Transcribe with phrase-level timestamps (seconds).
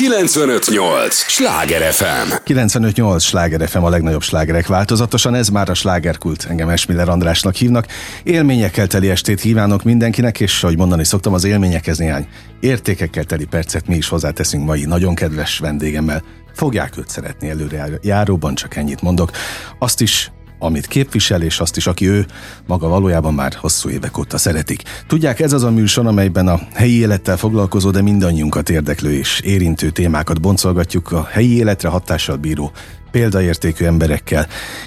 [0.00, 1.14] 958!
[1.14, 2.32] Sláger FM!
[2.44, 3.22] 958!
[3.22, 6.46] Sláger FM a legnagyobb slágerek változatosan, ez már a slágerkult.
[6.48, 7.86] Engem Esmiller Andrásnak hívnak.
[8.22, 12.26] Élményekkel teli estét kívánok mindenkinek, és ahogy mondani szoktam, az élményekhez néhány
[12.60, 16.22] értékekkel teli percet mi is hozzáteszünk mai nagyon kedves vendégemmel.
[16.54, 19.30] Fogják őt szeretni előre járóban, csak ennyit mondok.
[19.78, 20.30] Azt is
[20.62, 22.26] amit képvisel, és azt is, aki ő
[22.66, 24.82] maga valójában már hosszú évek óta szeretik.
[25.06, 29.90] Tudják, ez az a műsor, amelyben a helyi élettel foglalkozó, de mindannyiunkat érdeklő és érintő
[29.90, 32.72] témákat boncolgatjuk a helyi életre hatással bíró
[33.10, 34.46] példaértékű emberekkel.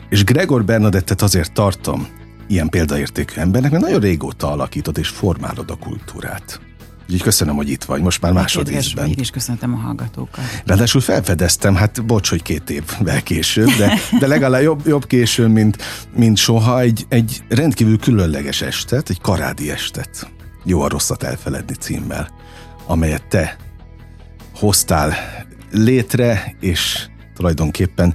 [0.10, 2.08] És Gregor Bernadettet azért tartom
[2.48, 6.73] ilyen példaértékű embernek, mert nagyon régóta alakított és formálod a kultúrát.
[7.04, 9.08] Úgyhogy köszönöm, hogy itt vagy, most már másodízben.
[9.08, 10.44] Én is köszöntem a hallgatókat.
[10.66, 15.78] Ráadásul felfedeztem, hát bocs, hogy két évvel később, de, de legalább jobb, jobb későn, mint,
[16.16, 20.32] mint soha, egy, egy rendkívül különleges estet, egy karádi estet.
[20.64, 22.30] Jó a rosszat elfeledni címmel,
[22.86, 23.58] amelyet te
[24.56, 25.16] hoztál
[25.72, 28.14] létre, és tulajdonképpen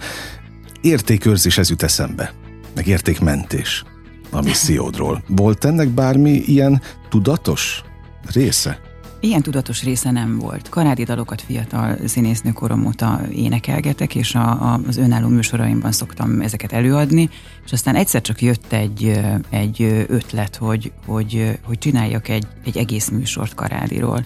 [0.80, 2.32] értékőrzés ez jut eszembe,
[2.74, 3.84] meg értékmentés
[4.30, 5.22] a missziódról.
[5.28, 7.82] Volt ennek bármi ilyen tudatos
[8.30, 8.80] része?
[9.20, 10.68] Ilyen tudatos része nem volt.
[10.68, 16.72] Karádi dalokat fiatal színésznő korom óta énekelgetek, és a, a, az önálló műsoraimban szoktam ezeket
[16.72, 17.30] előadni,
[17.64, 23.08] és aztán egyszer csak jött egy, egy ötlet, hogy, hogy, hogy csináljak egy, egy egész
[23.08, 24.24] műsort Karádiról.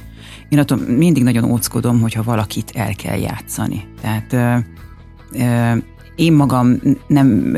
[0.49, 3.85] Én attól mindig nagyon óckodom, hogyha valakit el kell játszani.
[4.01, 4.65] Tehát
[6.17, 7.57] én magam nem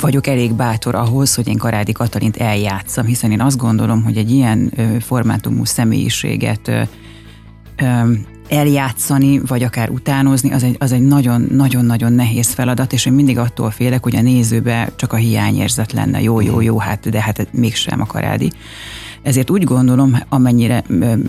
[0.00, 4.30] vagyok elég bátor ahhoz, hogy én Karádi Katalint eljátszam, hiszen én azt gondolom, hogy egy
[4.30, 6.88] ilyen formátumú személyiséget
[8.48, 13.70] eljátszani, vagy akár utánozni, az egy, az egy nagyon-nagyon-nagyon nehéz feladat, és én mindig attól
[13.70, 16.22] félek, hogy a nézőbe csak a hiányérzet lenne.
[16.22, 18.50] Jó, jó, jó, hát, de hát mégsem a karádi.
[19.22, 20.84] Ezért úgy gondolom, amennyire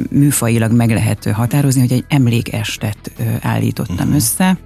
[0.09, 4.15] műfajilag meg lehet határozni, hogy egy emlékestet állítottam uh-huh.
[4.15, 4.57] össze,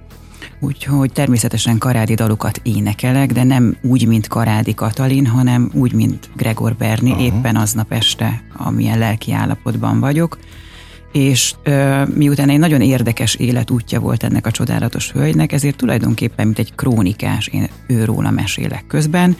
[0.60, 6.74] Úgyhogy természetesen karádi dalokat énekelek, de nem úgy, mint Karádi Katalin, hanem úgy, mint Gregor
[6.74, 7.24] Berni, uh-huh.
[7.24, 10.38] éppen aznap este, amilyen lelki állapotban vagyok.
[11.12, 16.58] És ö, miután egy nagyon érdekes életútja volt ennek a csodálatos hölgynek, ezért tulajdonképpen, mint
[16.58, 19.36] egy krónikás, én őróla mesélek közben,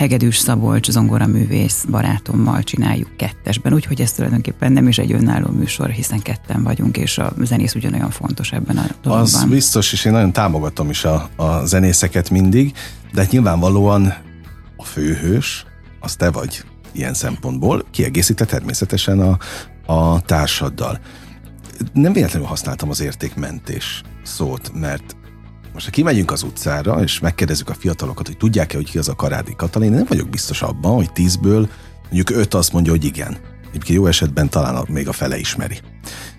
[0.00, 6.22] Hegedűs Szabolcs zongoraművész barátommal csináljuk kettesben, úgyhogy ez tulajdonképpen nem is egy önálló műsor, hiszen
[6.22, 9.20] ketten vagyunk, és a zenész ugyanolyan fontos ebben a dologban.
[9.20, 12.72] Az biztos, és én nagyon támogatom is a, a zenészeket mindig,
[13.12, 14.14] de hát nyilvánvalóan
[14.76, 15.64] a főhős,
[16.00, 19.38] az te vagy ilyen szempontból, kiegészítve természetesen a,
[19.92, 20.98] a társaddal.
[21.92, 25.16] Nem véletlenül használtam az értékmentés szót, mert
[25.80, 29.14] most ha kimegyünk az utcára, és megkérdezzük a fiatalokat, hogy tudják-e, hogy ki az a
[29.14, 31.68] Karádi Katalin, nem vagyok biztos abban, hogy tízből
[32.02, 33.38] mondjuk öt azt mondja, hogy igen.
[33.68, 35.78] Egyébként jó esetben talán még a fele ismeri.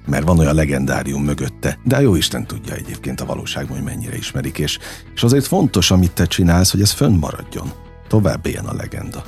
[0.05, 1.79] Mert van olyan legendárium mögötte.
[1.83, 4.57] De jó Isten tudja egyébként a valóságban, hogy mennyire ismerik.
[4.57, 4.79] És,
[5.15, 7.71] és azért fontos, amit te csinálsz, hogy ez fönnmaradjon.
[8.07, 9.23] Tovább éljen a legenda.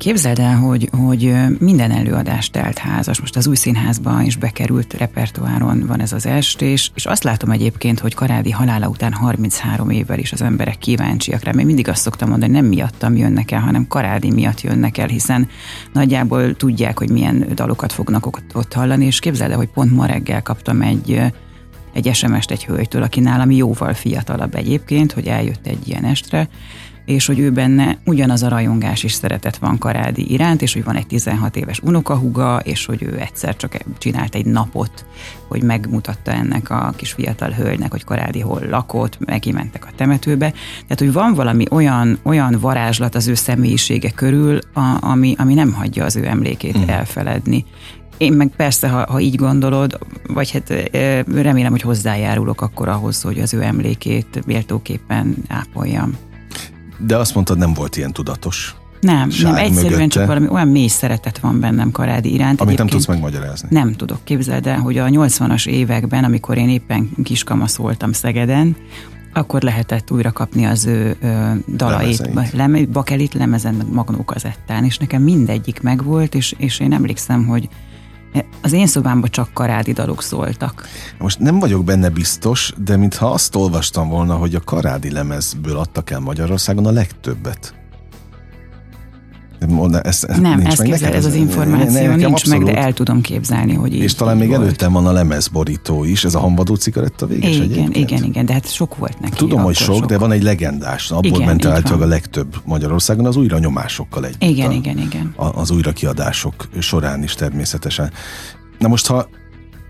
[0.00, 3.20] Képzeld el, hogy, hogy minden előadás telt házas.
[3.20, 8.00] Most az új színházban is bekerült repertoáron van ez az estés, és azt látom egyébként,
[8.00, 11.52] hogy Karádi halála után 33 évvel is az emberek kíváncsiak rá.
[11.52, 15.48] Még mindig azt szoktam mondani, nem miattam jönnek el, hanem Karádi miatt jönnek el, hiszen
[15.92, 20.42] nagyjából tudják, hogy milyen dalokat fognak ott hallani, és képzeld el, hogy pont ma reggel
[20.42, 21.20] kaptam egy
[21.92, 26.48] egy SMS-t egy hölgytől, aki nálam jóval fiatalabb egyébként, hogy eljött egy ilyen estre,
[27.10, 30.96] és hogy ő benne ugyanaz a rajongás és szeretet van Karádi iránt, és hogy van
[30.96, 35.04] egy 16 éves unokahuga, és hogy ő egyszer csak csinált egy napot,
[35.48, 40.50] hogy megmutatta ennek a kis fiatal hölgynek, hogy Karádi hol lakott, megimentek a temetőbe.
[40.82, 45.72] Tehát, hogy van valami olyan, olyan varázslat az ő személyisége körül, a, ami, ami nem
[45.72, 46.88] hagyja az ő emlékét mm.
[46.88, 47.64] elfeledni.
[48.16, 50.90] Én meg persze, ha, ha így gondolod, vagy hát
[51.34, 56.28] remélem, hogy hozzájárulok akkor ahhoz, hogy az ő emlékét méltóképpen ápoljam.
[57.06, 58.74] De azt mondtad, nem volt ilyen tudatos.
[59.00, 60.06] Nem, nem, egyszerűen mögötte.
[60.06, 62.60] csak valami olyan mély szeretet van bennem Karádi iránt.
[62.60, 63.68] Amit nem tudsz megmagyarázni.
[63.70, 68.76] Nem tudok, képzeld el, hogy a 80-as években, amikor én éppen kiskamasz voltam Szegeden,
[69.32, 74.98] akkor lehetett újra kapni az ő ö, dalait, leme, bakelit lemezen, meg magnó kazettán, és
[74.98, 77.68] nekem mindegyik megvolt, és, és én emlékszem, hogy
[78.62, 80.86] az én szobámban csak karádi dalok szóltak.
[81.18, 86.10] Most nem vagyok benne biztos, de mintha azt olvastam volna, hogy a karádi lemezből adtak
[86.10, 87.79] el Magyarországon a legtöbbet.
[90.02, 92.64] Ez, ez nem, ez, képzel, ez az információ ne, nincs abszolút.
[92.64, 94.60] meg, de el tudom képzelni, hogy így És talán még volt.
[94.60, 97.96] előttem van a lemezborító is, ez a hamvadó cigaretta véges igen, egyébként.
[97.96, 99.36] Igen, igen, de hát sok volt neki.
[99.36, 103.26] Tudom, hogy sok, sok, de van egy legendás, abból igen, ment általában a legtöbb Magyarországon
[103.26, 104.42] az újra nyomásokkal együtt.
[104.42, 105.32] Igen, a, igen, igen.
[105.36, 108.10] A, az újrakiadások során is természetesen.
[108.78, 109.28] Na most, ha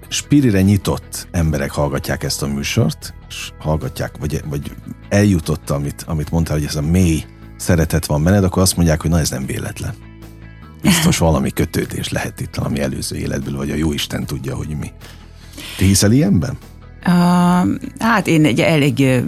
[0.09, 4.73] spirire nyitott emberek hallgatják ezt a műsort, és hallgatják, vagy, vagy
[5.09, 7.25] eljutott, amit, amit mondtál, hogy ez a mély
[7.61, 9.95] szeretet van benned, akkor azt mondják, hogy na ez nem véletlen.
[10.83, 14.91] Biztos valami kötődés lehet itt valami előző életből, vagy a jó Isten tudja, hogy mi.
[15.79, 16.59] Te hiszel ilyenben?
[17.07, 17.13] Uh,
[17.99, 19.23] hát én egy elég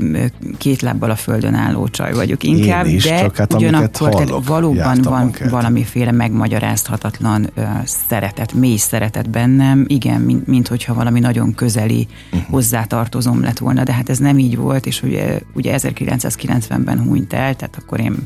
[0.58, 5.00] két lábbal a földön álló csaj vagyok inkább, is, de csak hát ugyanakkor hallok, valóban
[5.02, 5.48] van kell.
[5.48, 12.50] valamiféle megmagyarázhatatlan uh, szeretet, mély szeretet bennem, igen, mint, mint hogyha valami nagyon közeli uh-huh.
[12.50, 17.56] hozzátartozom lett volna, de hát ez nem így volt, és ugye, ugye 1990-ben hunyt el,
[17.56, 18.16] tehát akkor én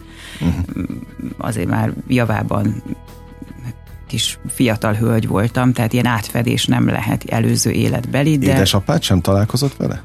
[0.41, 0.85] uh-huh.
[1.39, 2.83] azért már javában
[4.07, 8.39] kis fiatal hölgy voltam, tehát ilyen átfedés nem lehet előző életbeli.
[8.39, 8.47] De...
[8.47, 10.03] Édesapád sem találkozott vele?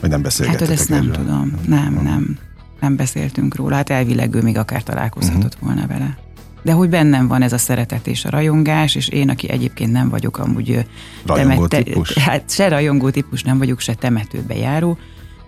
[0.00, 1.14] Vagy nem Hát beszélgettetek hogy ezt nem erről?
[1.14, 1.52] tudom.
[1.66, 2.38] Nem, nem.
[2.80, 3.74] Nem beszéltünk róla.
[3.74, 5.68] Hát elvileg ő még akár találkozhatott uh-huh.
[5.68, 6.18] volna vele.
[6.62, 10.08] De hogy bennem van ez a szeretet és a rajongás, és én, aki egyébként nem
[10.08, 10.86] vagyok amúgy
[11.26, 12.18] Rajongó típus?
[12.18, 14.98] hát se rajongó típus nem vagyok, se temetőbe járó,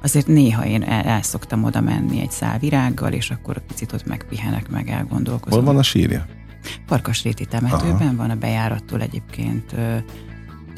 [0.02, 4.06] azért néha én el, el szoktam oda menni egy szál virággal, és akkor picit ott
[4.06, 5.58] megpihenek, meg elgondolkozom.
[5.58, 6.26] Hol van a sírja?
[6.86, 8.16] Parkasréti temetőben Aha.
[8.16, 9.74] van a bejárattól egyébként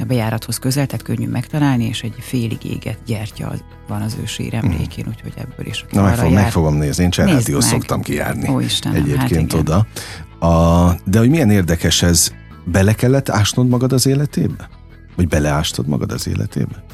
[0.01, 3.53] a bejárathoz közel, tehát könnyű megtalálni, és egy félig égett gyertya
[3.89, 5.11] van az ő síremlékén, mm.
[5.11, 5.85] úgyhogy ebből is.
[5.91, 7.61] Na, meg, fog, jár- meg fogom nézni, én meg.
[7.61, 8.49] szoktam kijárni.
[8.49, 9.59] Ó, Istenem, Egyébként hát igen.
[9.59, 9.87] oda.
[10.47, 12.33] A, de hogy milyen érdekes ez,
[12.65, 14.69] bele kellett ásnod magad az életébe?
[15.17, 16.85] Vagy beleástod magad az életébe?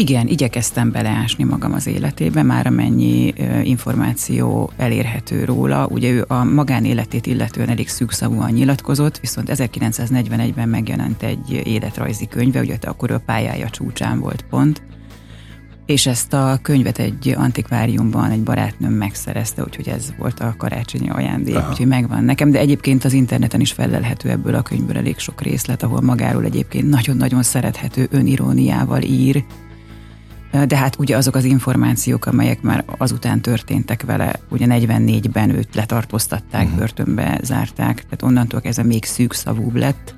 [0.00, 5.86] Igen, igyekeztem beleásni magam az életébe, már amennyi információ elérhető róla.
[5.86, 12.76] Ugye ő a magánéletét illetően elég szűkszavúan nyilatkozott, viszont 1941-ben megjelent egy életrajzi könyve, ugye
[12.80, 14.82] akkor a pályája csúcsán volt pont,
[15.86, 21.56] és ezt a könyvet egy antikváriumban egy barátnőm megszerezte, úgyhogy ez volt a karácsonyi ajándék,
[21.56, 21.70] Aha.
[21.70, 25.82] úgyhogy megvan nekem, de egyébként az interneten is felelhető ebből a könyvből elég sok részlet,
[25.82, 29.44] ahol magáról egyébként nagyon-nagyon szerethető öniróniával ír,
[30.66, 36.62] de hát ugye azok az információk, amelyek már azután történtek vele, ugye 44-ben őt letartóztatták,
[36.62, 36.78] uh-huh.
[36.78, 40.14] börtönbe zárták, tehát onnantól kezdve még szűkszavúbb lett.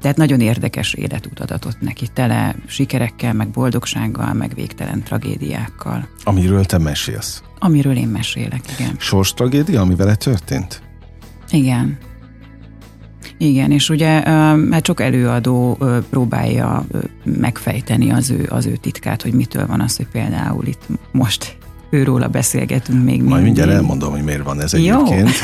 [0.00, 6.08] Tehát nagyon érdekes életút adatott neki, tele sikerekkel, meg boldogsággal, meg végtelen tragédiákkal.
[6.24, 7.42] Amiről te mesélsz.
[7.58, 8.94] Amiről én mesélek, igen.
[8.98, 10.82] Sors tragédia, ami vele történt?
[11.50, 11.98] Igen.
[13.42, 14.30] Igen, és ugye ö,
[14.70, 15.78] hát sok előadó
[16.10, 16.84] próbálja
[17.24, 21.56] megfejteni az ő, az ő titkát, hogy mitől van az, hogy például itt most
[21.90, 23.44] őróla beszélgetünk még Majd mindig.
[23.44, 24.78] mindjárt elmondom, hogy miért van ez Jó.
[25.04, 25.30] egyébként.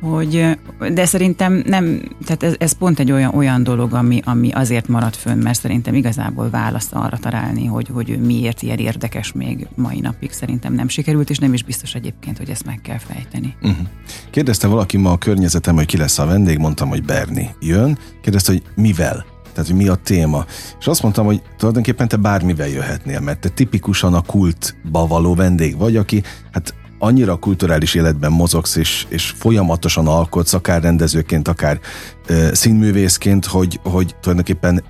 [0.00, 0.58] hogy,
[0.92, 5.16] de szerintem nem, tehát ez, ez pont egy olyan, olyan dolog, ami, ami azért maradt
[5.16, 10.00] fönn, mert szerintem igazából választ arra találni, hogy, hogy ő miért ilyen érdekes még mai
[10.00, 13.54] napig szerintem nem sikerült, és nem is biztos egyébként, hogy ezt meg kell fejteni.
[13.62, 13.86] Uh-huh.
[14.30, 17.98] Kérdezte valaki ma a környezetem, hogy ki lesz a vendég, mondtam, hogy Berni jön.
[18.22, 19.24] Kérdezte, hogy mivel?
[19.52, 20.44] Tehát, hogy mi a téma.
[20.78, 25.76] És azt mondtam, hogy tulajdonképpen te bármivel jöhetnél, mert te tipikusan a kultba való vendég
[25.76, 26.22] vagy, aki
[26.52, 26.74] hát
[27.06, 31.80] annyira kulturális életben mozogsz, és, és folyamatosan alkotsz, akár rendezőként, akár
[32.26, 34.84] ö, színművészként, hogy, hogy tulajdonképpen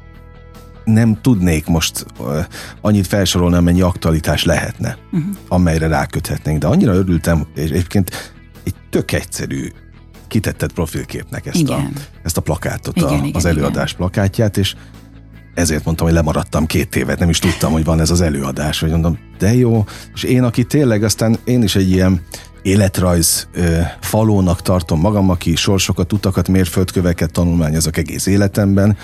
[0.84, 2.40] nem tudnék most ö,
[2.80, 5.30] annyit felsorolni, amennyi aktualitás lehetne, uh-huh.
[5.48, 6.58] amelyre ráköthetnénk.
[6.58, 8.34] De annyira örültem, és egyébként
[8.64, 9.68] egy tök egyszerű
[10.28, 11.92] kitetted profilképnek ezt, a, Igen.
[12.22, 14.74] ezt a plakátot, Igen, a, igen, az előadás plakátját, és
[15.56, 18.90] ezért mondtam, hogy lemaradtam két évet, nem is tudtam, hogy van ez az előadás, hogy
[18.90, 19.84] mondom, de jó,
[20.14, 22.20] és én, aki tényleg aztán én is egy ilyen
[22.62, 28.96] életrajz ö, falónak tartom magam, aki sorsokat, utakat, mérföldköveket tanulmányozok egész életemben,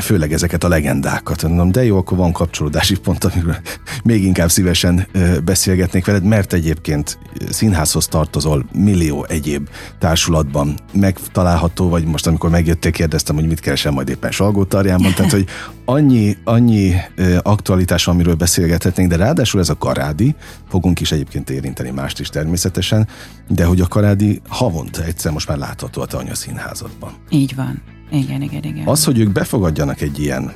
[0.00, 1.42] főleg ezeket a legendákat.
[1.42, 3.56] Mondom, de jó, akkor van kapcsolódási pont, amiről
[4.04, 5.06] még inkább szívesen
[5.44, 7.18] beszélgetnék veled, mert egyébként
[7.50, 14.08] színházhoz tartozol millió egyéb társulatban megtalálható, vagy most amikor megjöttél, kérdeztem, hogy mit keresem majd
[14.08, 15.46] éppen Salgótarjánban, tehát hogy
[15.84, 16.94] annyi, annyi
[17.42, 20.34] aktualitás, amiről beszélgethetnénk, de ráadásul ez a karádi,
[20.68, 23.08] fogunk is egyébként érinteni mást is természetesen,
[23.48, 27.12] de hogy a karádi havonta egyszer most már látható a te anyaszínházadban.
[27.30, 27.82] Így van.
[28.10, 28.86] Igen, igen, igen.
[28.86, 30.52] Az, hogy ők befogadjanak egy ilyen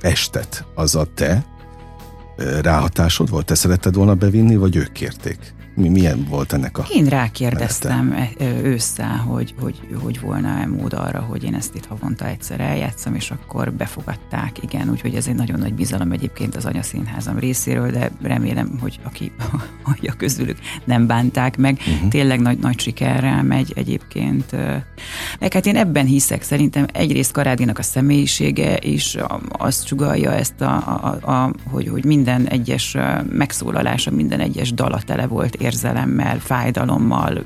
[0.00, 1.44] estet, az a te
[2.62, 3.46] ráhatásod volt?
[3.46, 5.54] Te szeretted volna bevinni, vagy ők kérték?
[5.74, 6.84] Mi, milyen volt ennek a...
[6.90, 11.86] Én rákérdeztem e- ö, ősszel, hogy, hogy, hogy volna-e mód arra, hogy én ezt itt
[11.86, 16.64] havonta egyszer eljátszom, és akkor befogadták, igen, úgyhogy ez egy nagyon nagy bizalom egyébként az
[16.64, 19.32] anyaszínházam részéről, de remélem, hogy aki
[19.82, 21.78] hallja közülük nem bánták meg.
[21.78, 22.08] Uh-huh.
[22.08, 24.52] Tényleg nagy, nagy sikerrel megy egyébként.
[25.40, 30.60] Meg hát én ebben hiszek, szerintem egyrészt Karádinak a személyisége is a- azt sugalja ezt,
[30.60, 32.96] a, a, a, hogy, hogy minden egyes
[33.30, 37.44] megszólalása, minden egyes dala tele volt érzelemmel, fájdalommal,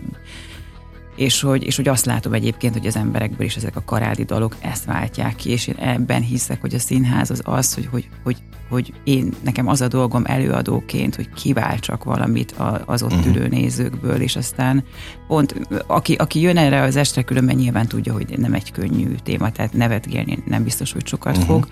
[1.16, 4.56] és hogy, és hogy azt látom egyébként, hogy az emberekből is ezek a karádi dalok
[4.60, 8.36] ezt váltják ki, és én ebben hiszek, hogy a színház az az, hogy, hogy, hogy,
[8.68, 12.54] hogy én, nekem az a dolgom előadóként, hogy kiváltsak valamit
[12.84, 13.26] az ott uh-huh.
[13.26, 14.84] ülő nézőkből, és aztán
[15.26, 15.54] pont,
[15.86, 19.72] aki, aki jön erre az estre, különben nyilván tudja, hogy nem egy könnyű téma, tehát
[19.72, 21.52] nevetgélni nem biztos, hogy sokat uh-huh.
[21.52, 21.68] fog,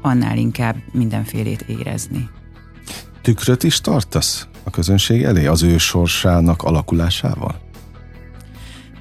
[0.00, 2.28] annál inkább mindenfélét érezni.
[3.22, 7.60] Tükröt is tartasz a közönség elé az ő sorsának alakulásával?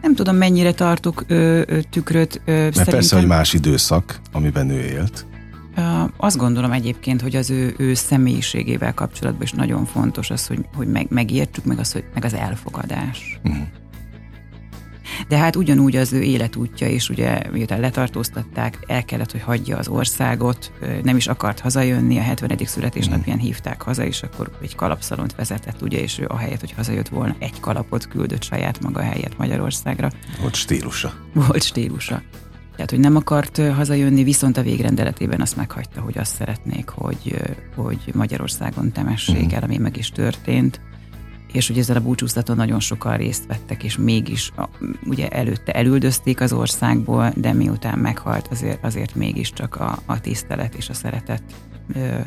[0.01, 2.41] Nem tudom, mennyire tartok ö, ö, tükröt.
[2.45, 2.93] Ö, Mert szerintem...
[2.93, 5.25] persze, hogy más időszak, amiben ő élt.
[6.17, 10.87] Azt gondolom egyébként, hogy az ő, ő személyiségével kapcsolatban is nagyon fontos az, hogy, hogy
[10.87, 13.39] meg, megértsük, meg az, hogy, meg az elfogadás.
[13.43, 13.65] Uh-huh.
[15.27, 19.87] De hát ugyanúgy az ő életútja is, ugye, miután letartóztatták, el kellett, hogy hagyja az
[19.87, 20.71] országot,
[21.03, 22.57] nem is akart hazajönni, a 70.
[22.65, 27.35] születésnapján hívták haza, és akkor egy kalapszalont vezetett, ugye, és ő ahelyett, hogy hazajött volna,
[27.39, 30.09] egy kalapot küldött saját maga helyett Magyarországra.
[30.41, 31.13] Volt stílusa.
[31.33, 32.21] Volt stílusa.
[32.75, 37.41] Tehát, hogy nem akart hazajönni, viszont a végrendeletében azt meghagyta, hogy azt szeretnék, hogy,
[37.75, 39.55] hogy Magyarországon temessék mhm.
[39.55, 40.79] el, ami meg is történt
[41.51, 44.51] és hogy ezzel a búcsúztaton nagyon sokan részt vettek, és mégis
[45.05, 50.89] ugye előtte elüldözték az országból, de miután meghalt, azért, azért mégiscsak a, a tisztelet és
[50.89, 51.43] a szeretet
[51.93, 52.17] ö,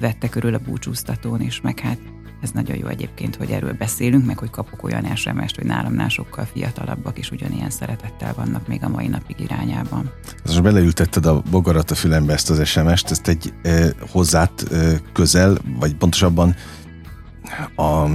[0.00, 1.98] vette körül a búcsúztatón, és meg hát
[2.40, 6.44] ez nagyon jó egyébként, hogy erről beszélünk, meg hogy kapok olyan sms hogy nálamnál sokkal
[6.44, 10.10] fiatalabbak is ugyanilyen szeretettel vannak még a mai napig irányában.
[10.44, 15.56] Most beleültetted a bogarat a fülembe ezt az SMS-t, ezt egy e, hozzád e, közel,
[15.78, 16.54] vagy pontosabban
[17.76, 18.06] a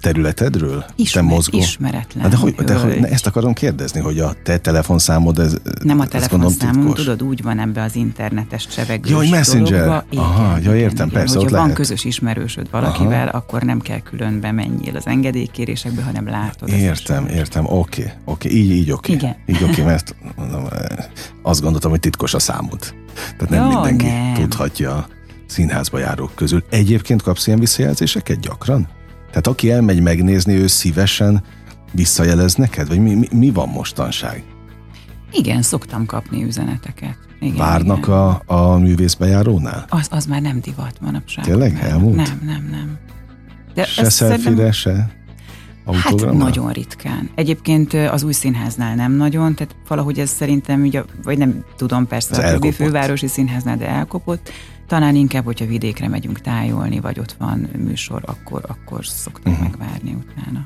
[0.00, 0.84] területedről?
[0.96, 1.58] Ismer, te mozgó?
[1.58, 2.30] Ismeretlen.
[2.30, 6.94] de, hogy, de hogy, ezt akarom kérdezni, hogy a te telefonszámod ez, Nem a telefonszámom,
[6.94, 9.84] tudod, úgy van ebbe az internetes csevegős hogy messenger.
[9.84, 10.04] Dologba.
[10.10, 11.76] Igen, Aha, ja, értem, igen, persze, Hogyha van lehet.
[11.76, 13.36] közös ismerősöd valakivel, Aha.
[13.36, 16.68] akkor nem kell külön bemenjél az engedélykérésekbe, hanem látod.
[16.68, 18.60] Értem, értem, oké, okay, oké, okay.
[18.60, 19.14] így, így oké.
[19.14, 19.28] Okay.
[19.28, 19.36] Igen.
[19.46, 20.64] Így oké, okay, mert mondom,
[21.42, 22.94] azt gondoltam, hogy titkos a számod.
[23.14, 24.34] Tehát nem Jó, mindenki nem.
[24.34, 25.06] tudhatja
[25.46, 26.64] színházba járók közül.
[26.70, 28.88] Egyébként kapsz ilyen visszajelzéseket gyakran?
[29.28, 31.42] Tehát aki elmegy megnézni, ő szívesen
[31.92, 32.88] visszajelez neked?
[32.88, 34.44] Vagy mi, mi, mi van mostanság?
[35.32, 37.18] Igen, szoktam kapni üzeneteket.
[37.40, 38.10] Igen, Várnak igen.
[38.10, 39.84] A, a művészbejárónál?
[39.88, 41.44] Az, az már nem divat manapság.
[41.44, 41.78] Tényleg?
[41.82, 42.16] Elmúlt?
[42.16, 42.98] Nem, nem, nem.
[43.74, 45.23] De se szelfire, se?
[45.92, 47.30] Hát nagyon ritkán.
[47.34, 52.42] Egyébként az új színháznál nem nagyon, tehát valahogy ez szerintem, ugye, vagy nem tudom persze
[52.42, 54.50] ez a többi fővárosi színháznál, de elkopott.
[54.86, 59.68] Talán inkább, hogyha vidékre megyünk tájolni, vagy ott van műsor, akkor, akkor szoktam uh-huh.
[59.68, 60.64] megvárni utána.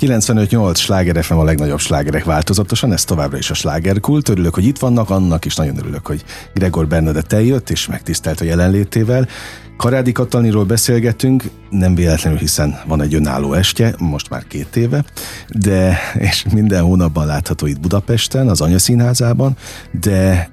[0.00, 4.28] 95-8 sláger FM a legnagyobb slágerek változatosan, ez továbbra is a slágerkult.
[4.28, 8.44] Örülök, hogy itt vannak, annak is nagyon örülök, hogy Gregor Bernadett eljött és megtisztelt a
[8.44, 9.28] jelenlétével.
[9.76, 15.04] Karádi Kataliról beszélgetünk, nem véletlenül, hiszen van egy önálló estje, most már két éve,
[15.48, 19.56] de és minden hónapban látható itt Budapesten, az Anyaszínházában,
[20.00, 20.50] de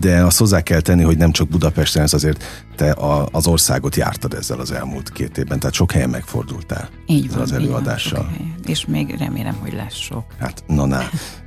[0.00, 2.44] de azt hozzá kell tenni, hogy nem csak Budapesten, ez azért
[2.76, 7.32] te a, az országot jártad ezzel az elmúlt két évben, tehát sok helyen megfordultál így
[7.32, 8.30] van, az előadással.
[8.32, 10.24] Így van, és még remélem, hogy lesz sok.
[10.38, 11.00] Hát, na, na.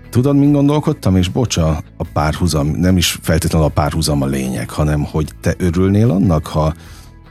[0.09, 5.03] Tudod, mint gondolkodtam, és bocsa, a párhuzam, nem is feltétlenül a párhuzam a lényeg, hanem
[5.03, 6.73] hogy te örülnél annak, ha,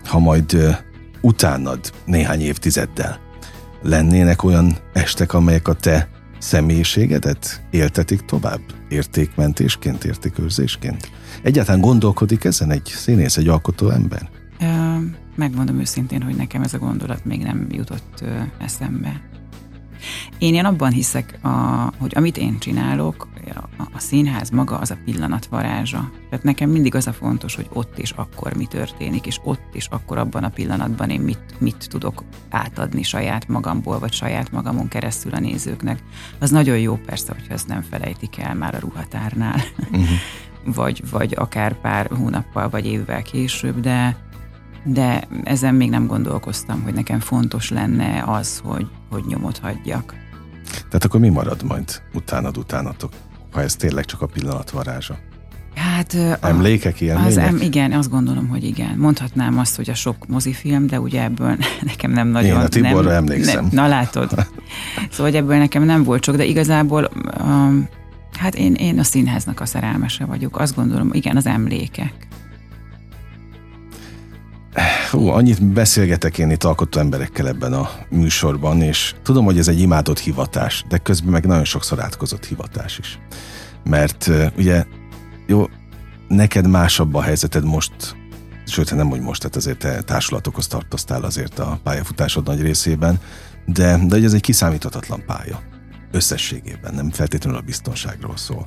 [0.05, 0.76] ha majd uh,
[1.21, 3.19] utánad néhány évtizeddel
[3.83, 6.09] lennének olyan estek, amelyek a te
[6.40, 8.61] személyiségedet éltetik tovább?
[8.88, 11.11] Értékmentésként, értékőrzésként?
[11.42, 14.28] Egyáltalán gondolkodik ezen egy színész, egy alkotó ember?
[15.37, 18.25] Megmondom őszintén, hogy nekem ez a gondolat még nem jutott
[18.59, 19.20] eszembe.
[20.38, 21.49] Én, én abban hiszek, a,
[21.99, 26.11] hogy amit én csinálok, a, a színház maga az a pillanat varázsa.
[26.28, 29.87] Tehát nekem mindig az a fontos, hogy ott és akkor mi történik, és ott és
[29.87, 35.35] akkor abban a pillanatban én mit, mit tudok átadni saját magamból, vagy saját magamon keresztül
[35.35, 36.02] a nézőknek.
[36.38, 40.09] Az nagyon jó persze, hogyha ezt nem felejtik el már a ruhatárnál, uh-huh.
[40.80, 44.16] vagy, vagy akár pár hónappal, vagy évvel később, de
[44.84, 50.14] de ezen még nem gondolkoztam, hogy nekem fontos lenne az, hogy, hogy nyomot hagyjak.
[50.72, 53.12] Tehát akkor mi marad majd utánad, utánatok,
[53.52, 55.18] ha ez tényleg csak a pillanat varázsa?
[55.75, 58.96] Hát, Emlékek, ilyen az em, Igen, azt gondolom, hogy igen.
[58.99, 62.56] Mondhatnám azt, hogy a sok mozifilm, de ugye ebből nekem nem nagyon...
[62.56, 63.64] Én a Tiborra nem, emlékszem.
[63.64, 64.30] Nem, na látod.
[65.10, 67.10] Szóval hogy ebből nekem nem volt sok, de igazából
[67.40, 67.88] um,
[68.38, 70.58] hát én, én a színháznak a szerelmese vagyok.
[70.58, 72.12] Azt gondolom, igen, az emlékek.
[75.11, 79.81] Hú, annyit beszélgetek én itt alkotó emberekkel ebben a műsorban, és tudom, hogy ez egy
[79.81, 83.19] imádott hivatás, de közben meg nagyon sokszor átkozott hivatás is.
[83.85, 84.85] Mert ugye,
[85.47, 85.67] jó,
[86.29, 87.93] neked másabb a helyzeted most,
[88.67, 93.21] sőt, nem hogy most, tehát azért te társulatokhoz tartoztál azért a pályafutásod nagy részében,
[93.67, 95.61] de, de ez egy kiszámíthatatlan pálya.
[96.12, 98.67] összességében, nem feltétlenül a biztonságról szól.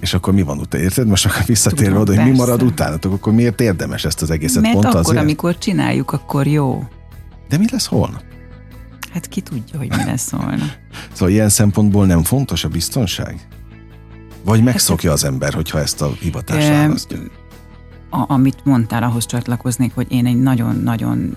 [0.00, 0.84] És akkor mi van utána?
[0.84, 1.06] Érted?
[1.06, 4.74] Most akkor visszatérve oda, hogy mi marad utánatok, akkor miért érdemes ezt az egészet Mert
[4.74, 5.18] pont akkor, azért?
[5.18, 6.84] amikor csináljuk, akkor jó.
[7.48, 8.22] De mi lesz holnap?
[9.12, 10.68] Hát ki tudja, hogy mi lesz holnap.
[11.12, 13.48] Szóval ilyen szempontból nem fontos a biztonság?
[14.44, 17.18] Vagy megszokja az ember, hogyha ezt a hivatást választja?
[18.10, 21.34] A, amit mondtál, ahhoz csatlakoznék, hogy én egy nagyon-nagyon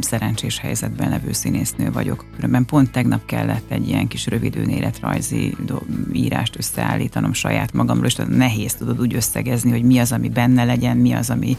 [0.00, 2.24] szerencsés helyzetben levő színésznő vagyok.
[2.36, 8.16] Különben pont tegnap kellett egy ilyen kis rövid önéletrajzi do- írást összeállítanom saját magamról, és
[8.28, 11.56] nehéz tudod úgy összegezni, hogy mi az, ami benne legyen, mi az, ami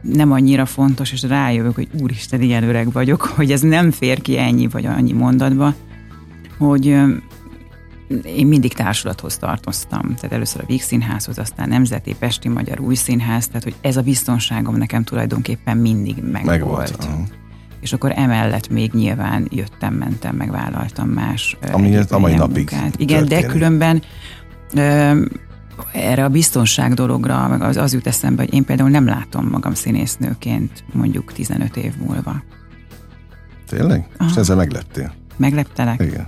[0.00, 4.38] nem annyira fontos, és rájövök, hogy úristen, ilyen öreg vagyok, hogy ez nem fér ki
[4.38, 5.74] ennyi vagy annyi mondatba,
[6.58, 6.96] hogy
[8.24, 10.14] én mindig társulathoz tartoztam.
[10.14, 14.02] Tehát először a Víg Színházhoz, aztán Nemzeti Pesti Magyar Új Színház, tehát hogy ez a
[14.02, 16.44] biztonságom nekem tulajdonképpen mindig megvolt.
[16.44, 16.96] Meg volt.
[17.00, 17.22] aha.
[17.80, 22.70] És akkor emellett még nyilván jöttem, mentem, megvállaltam más ö, Ami egyéb a mai napig
[22.96, 23.46] Igen, de történik.
[23.46, 24.02] különben
[24.74, 25.22] ö,
[25.92, 29.74] erre a biztonság dologra meg az, az jut eszembe, hogy én például nem látom magam
[29.74, 32.42] színésznőként mondjuk 15 év múlva.
[33.66, 34.06] Tényleg?
[34.12, 34.40] És Aha.
[34.40, 35.12] ezzel megleptél?
[35.36, 36.00] Megleptelek?
[36.00, 36.26] Igen.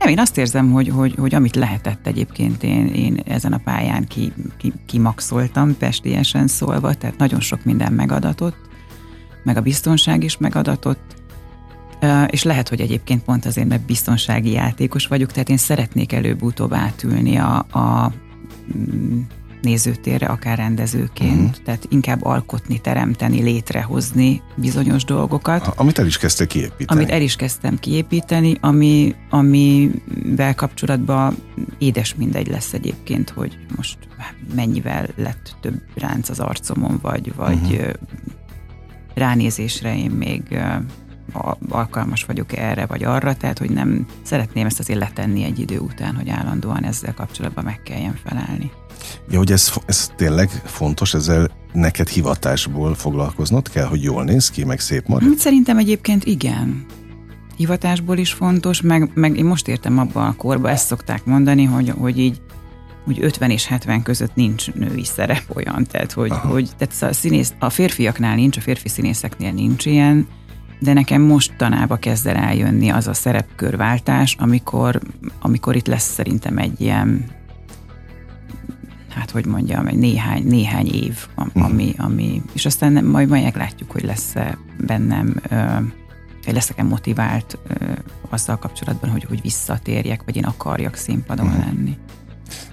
[0.00, 4.06] Nem, én azt érzem, hogy, hogy, hogy amit lehetett egyébként én, én ezen a pályán
[4.06, 8.56] ki, ki, kimaxoltam, pestiesen szólva, tehát nagyon sok minden megadatott,
[9.44, 11.16] meg a biztonság is megadatott,
[12.26, 17.36] és lehet, hogy egyébként pont azért, mert biztonsági játékos vagyok, tehát én szeretnék előbb-utóbb átülni
[17.36, 18.12] a, a
[18.76, 19.20] mm,
[19.62, 21.64] nézőtérre, akár rendezőként, uh-huh.
[21.64, 27.00] tehát inkább alkotni, teremteni, létrehozni bizonyos dolgokat Ha- Amit el is kezdte kiépíteni.
[27.00, 31.36] amit el is kezdtem kiépíteni, ami, amivel kapcsolatban
[31.78, 33.98] édes mindegy lesz egyébként, hogy most
[34.54, 37.92] mennyivel lett több ránc az arcomon, vagy, vagy uh-huh.
[39.14, 40.42] ránézésre én még
[41.32, 45.78] a- alkalmas vagyok erre vagy arra, tehát hogy nem szeretném ezt azért letenni egy idő
[45.78, 48.70] után, hogy állandóan ezzel kapcsolatban meg kelljen felállni.
[49.30, 54.64] Ja, hogy ez, ez tényleg fontos, ezzel neked hivatásból foglalkoznod kell, hogy jól néz ki,
[54.64, 55.28] meg szép marad?
[55.28, 56.86] Hát szerintem egyébként igen.
[57.56, 61.92] Hivatásból is fontos, meg, meg én most értem abban a korba, ezt szokták mondani, hogy,
[61.98, 62.40] hogy így
[63.06, 66.48] úgy 50 és 70 között nincs női szerep olyan, tehát hogy, Aha.
[66.48, 70.28] hogy tehát a, színész, a férfiaknál nincs, a férfi színészeknél nincs ilyen,
[70.78, 75.00] de nekem mostanába kezd el eljönni az a szerepkörváltás, amikor,
[75.40, 77.24] amikor itt lesz szerintem egy ilyen
[79.10, 81.62] hát hogy mondjam, egy néhány, néhány év, Mhm.
[81.62, 85.40] ami, ami, és aztán nem- majd majd meglátjuk, hogy lesz-e bennem,
[86.44, 87.58] hogy leszek-e motivált
[88.28, 91.58] azzal kapcsolatban, hogy, hogy visszatérjek, vagy én akarjak színpadon Mhm.
[91.58, 91.96] lenni.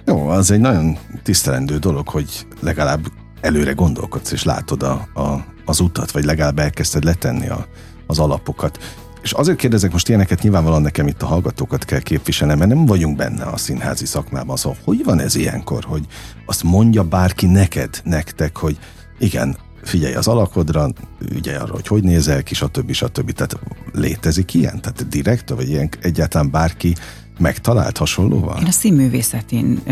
[0.06, 3.06] Jó, az egy nagyon tisztelendő dolog, hogy legalább
[3.40, 7.66] előre gondolkodsz, és látod a, a, az utat, vagy legalább elkezdted letenni a,
[8.06, 8.96] az alapokat.
[9.28, 13.16] És azért kérdezek most ilyeneket, nyilvánvalóan nekem itt a hallgatókat kell képviselnem, mert nem vagyunk
[13.16, 14.56] benne a színházi szakmában.
[14.56, 16.06] Szóval hogy van ez ilyenkor, hogy
[16.46, 18.78] azt mondja bárki neked, nektek, hogy
[19.18, 20.88] igen, figyelj az alakodra,
[21.32, 22.92] ügyelj arra, hogy hogy nézel ki, stb.
[22.92, 23.32] stb.
[23.32, 23.58] Tehát
[23.92, 24.80] létezik ilyen?
[24.80, 26.94] Tehát direkt, vagy ilyen egyáltalán bárki
[27.38, 28.58] megtalált hasonlóval?
[28.60, 29.82] Én a színművészetén,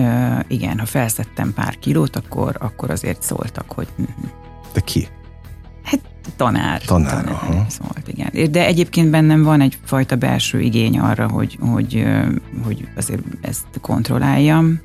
[0.48, 3.88] igen, ha felszettem pár kilót, akkor, akkor azért szóltak, hogy
[4.72, 5.08] De ki?
[5.82, 6.00] Hát
[6.36, 6.82] tanár.
[6.82, 7.66] Tanár, aha.
[7.68, 8.50] Szólt, igen.
[8.50, 12.04] De egyébként bennem van egyfajta belső igény arra, hogy, hogy,
[12.64, 14.80] hogy azért ezt kontrolláljam.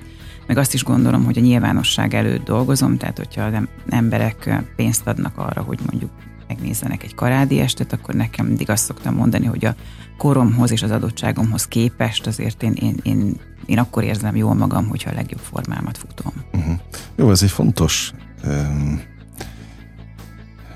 [0.48, 5.08] Meg azt is gondolom, hogy a nyilvánosság előtt dolgozom, tehát hogyha az em- emberek pénzt
[5.08, 6.12] adnak arra, hogy mondjuk
[6.48, 9.76] megnézzenek egy karádi estet, akkor nekem mindig azt szoktam mondani, hogy a
[10.18, 15.10] koromhoz és az adottságomhoz képest azért én, én, én, én akkor érzem jól magam, hogyha
[15.10, 16.34] a legjobb formámat futom.
[16.54, 16.74] Uh-huh.
[17.16, 18.12] Jó, ez egy fontos
[18.44, 19.02] um,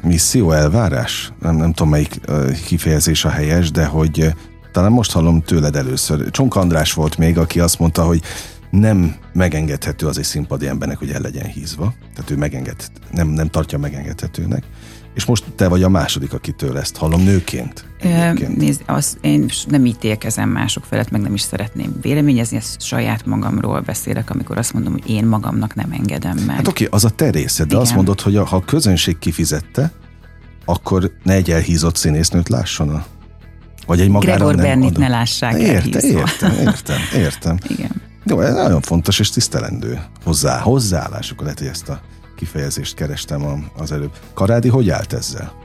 [0.05, 1.33] misszió, elvárás.
[1.39, 2.19] Nem, nem tudom, melyik
[2.65, 4.33] kifejezés a helyes, de hogy
[4.71, 6.31] talán most hallom tőled először.
[6.31, 8.21] Csonk András volt még, aki azt mondta, hogy
[8.69, 11.93] nem megengedhető az egy színpadi embernek, hogy el legyen hízva.
[12.13, 12.75] Tehát ő megenged,
[13.11, 14.63] nem, nem tartja megengedhetőnek.
[15.15, 17.85] És most te vagy a második, akitől ezt hallom nőként.
[17.99, 18.57] Egyébként.
[18.57, 23.79] Nézd, az, én nem ítélkezem mások felett, meg nem is szeretném véleményezni, ezt saját magamról
[23.81, 26.55] beszélek, amikor azt mondom, hogy én magamnak nem engedem meg.
[26.55, 27.85] Hát oké, az a te részed, de Igen.
[27.85, 29.91] azt mondod, hogy ha a közönség kifizette,
[30.65, 33.05] akkor ne egy elhízott színésznőt lásson a...
[33.85, 36.19] Vagy egy magára Gregor nem Bernit adott- ne lássák Érte, elhízva.
[36.19, 37.57] értem, értem, értem.
[37.67, 37.91] Igen.
[38.25, 41.41] Jó, ez nagyon fontos és tisztelendő hozzá, hozzáállásuk.
[41.41, 42.01] Lehet, hogy ezt a
[42.35, 44.11] kifejezést kerestem az előbb.
[44.33, 45.63] Karádi hogy állt ezzel?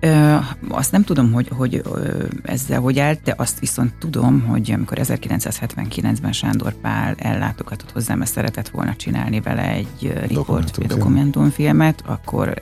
[0.00, 0.36] Ö,
[0.68, 4.98] azt nem tudom, hogy, hogy ö, ezzel hogy állt, de azt viszont tudom, hogy amikor
[5.00, 12.58] 1979-ben Sándor Pál ellátogatott hozzám, mert szeretett volna csinálni vele egy riport, dokumentumfilmet, akkor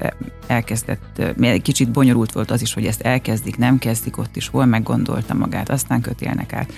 [0.46, 4.64] elkezdett, egy kicsit bonyolult volt az is, hogy ezt elkezdik, nem kezdik, ott is hol
[4.64, 6.72] meggondolta magát, aztán kötélnek át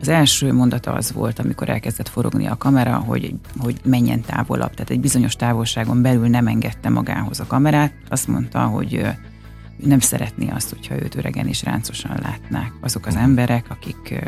[0.00, 4.74] Az első mondata az volt, amikor elkezdett forogni a kamera, hogy, hogy menjen távolabb.
[4.74, 7.92] Tehát egy bizonyos távolságon belül nem engedte magához a kamerát.
[8.08, 9.06] Azt mondta, hogy
[9.76, 14.24] nem szeretné azt, hogyha őt öregen és ráncosan látnák azok az emberek, akik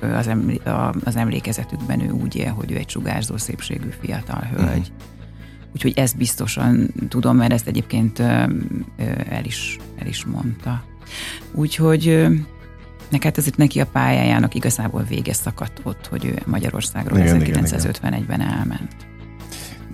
[0.00, 0.60] az, emlé,
[1.04, 4.92] az emlékezetükben ő úgy él, hogy ő egy sugárzó szépségű fiatal hölgy.
[4.92, 5.12] Uh-huh.
[5.74, 10.84] Úgyhogy ezt biztosan tudom, mert ezt egyébként el is, el is mondta.
[11.52, 12.26] Úgyhogy
[13.08, 18.96] neked ezért neki a pályájának igazából vége szakadt ott, hogy ő Magyarországról igen, 1951-ben elment.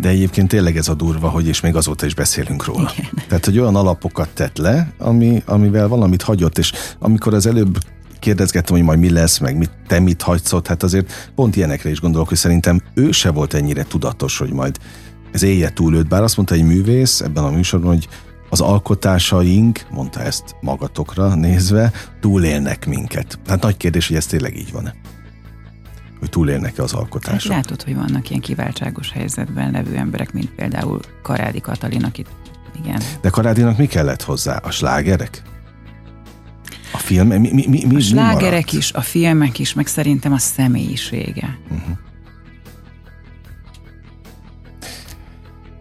[0.00, 2.92] De egyébként tényleg ez a durva, hogy és még azóta is beszélünk róla.
[2.96, 3.10] Igen.
[3.28, 7.78] Tehát, hogy olyan alapokat tett le, ami, amivel valamit hagyott, és amikor az előbb
[8.18, 11.90] kérdezgettem, hogy majd mi lesz, meg mit, te mit hagysz ott, hát azért pont ilyenekre
[11.90, 14.78] is gondolok, hogy szerintem ő se volt ennyire tudatos, hogy majd
[15.32, 18.08] ez élje túl őt, bár azt mondta egy művész ebben a műsorban, hogy
[18.50, 23.38] az alkotásaink, mondta ezt magatokra nézve, túlélnek minket.
[23.46, 24.94] Hát nagy kérdés, hogy ez tényleg így van-e
[26.20, 27.52] hogy túlélnek-e az alkotások.
[27.52, 32.28] Hát látod, hogy vannak ilyen kiváltságos helyzetben levő emberek, mint például Karádi Katalin, akit
[32.84, 33.00] igen.
[33.20, 34.56] De Karádinak mi kellett hozzá?
[34.56, 35.42] A slágerek?
[36.92, 37.28] A film?
[37.28, 41.58] Mi, mi, mi, mi, a slágerek mi is, a filmek is, meg szerintem a személyisége.
[41.70, 41.96] Uh-huh.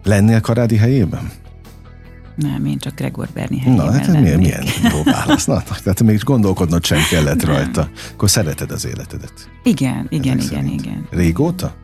[0.02, 1.30] Lennél Karádi helyében?
[2.40, 4.22] Nem, én csak Gregor Berni helyében Na, hát lennék.
[4.22, 5.44] milyen, milyen jó válasz.
[5.46, 7.54] Na, tehát még gondolkodnod sem kellett nem.
[7.54, 7.88] rajta.
[8.12, 9.50] Akkor szereted az életedet.
[9.62, 10.84] Igen, igen, Ezek igen, szerint.
[10.84, 11.06] igen.
[11.10, 11.74] Régóta?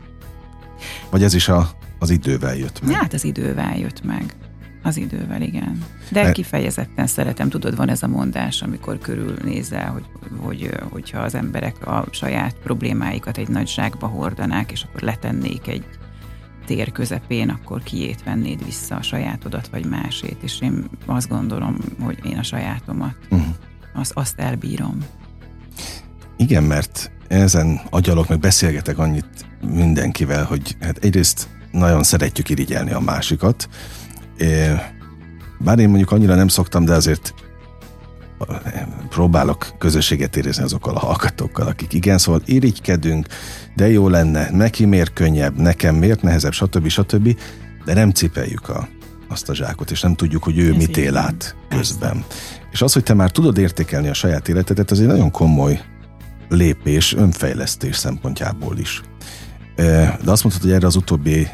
[1.09, 2.95] Vagy ez is a, az idővel jött meg?
[2.95, 4.35] Hát az idővel jött meg.
[4.83, 5.83] Az idővel, igen.
[6.11, 6.31] De e...
[6.31, 10.05] kifejezetten szeretem, tudod, van ez a mondás, amikor körülnézel, hogy,
[10.37, 15.83] hogy, hogyha az emberek a saját problémáikat egy nagy zsákba hordanák, és akkor letennék egy
[16.67, 22.19] tér közepén, akkor kiét vennéd vissza a sajátodat, vagy másét, és én azt gondolom, hogy
[22.25, 23.47] én a sajátomat, uh-huh.
[23.93, 24.97] azt, azt elbírom.
[26.37, 32.99] Igen, mert ezen agyalok, meg beszélgetek annyit mindenkivel, hogy hát egyrészt nagyon szeretjük irigyelni a
[32.99, 33.69] másikat,
[35.59, 37.33] bár én mondjuk annyira nem szoktam, de azért
[39.09, 43.27] próbálok közösséget érezni azokkal a hallgatókkal, akik igen, szóval irigykedünk,
[43.75, 46.87] de jó lenne, neki miért könnyebb, nekem miért nehezebb, stb.
[46.87, 47.37] stb.
[47.85, 48.87] De nem cipeljük a,
[49.27, 52.23] azt a zsákot, és nem tudjuk, hogy ő Ez mit él át közben.
[52.71, 55.81] És az, hogy te már tudod értékelni a saját életedet, az egy nagyon komoly
[56.49, 59.01] lépés önfejlesztés szempontjából is.
[59.75, 61.47] De azt mondtad, hogy erre az utóbbi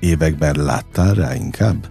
[0.00, 1.88] években láttál rá inkább?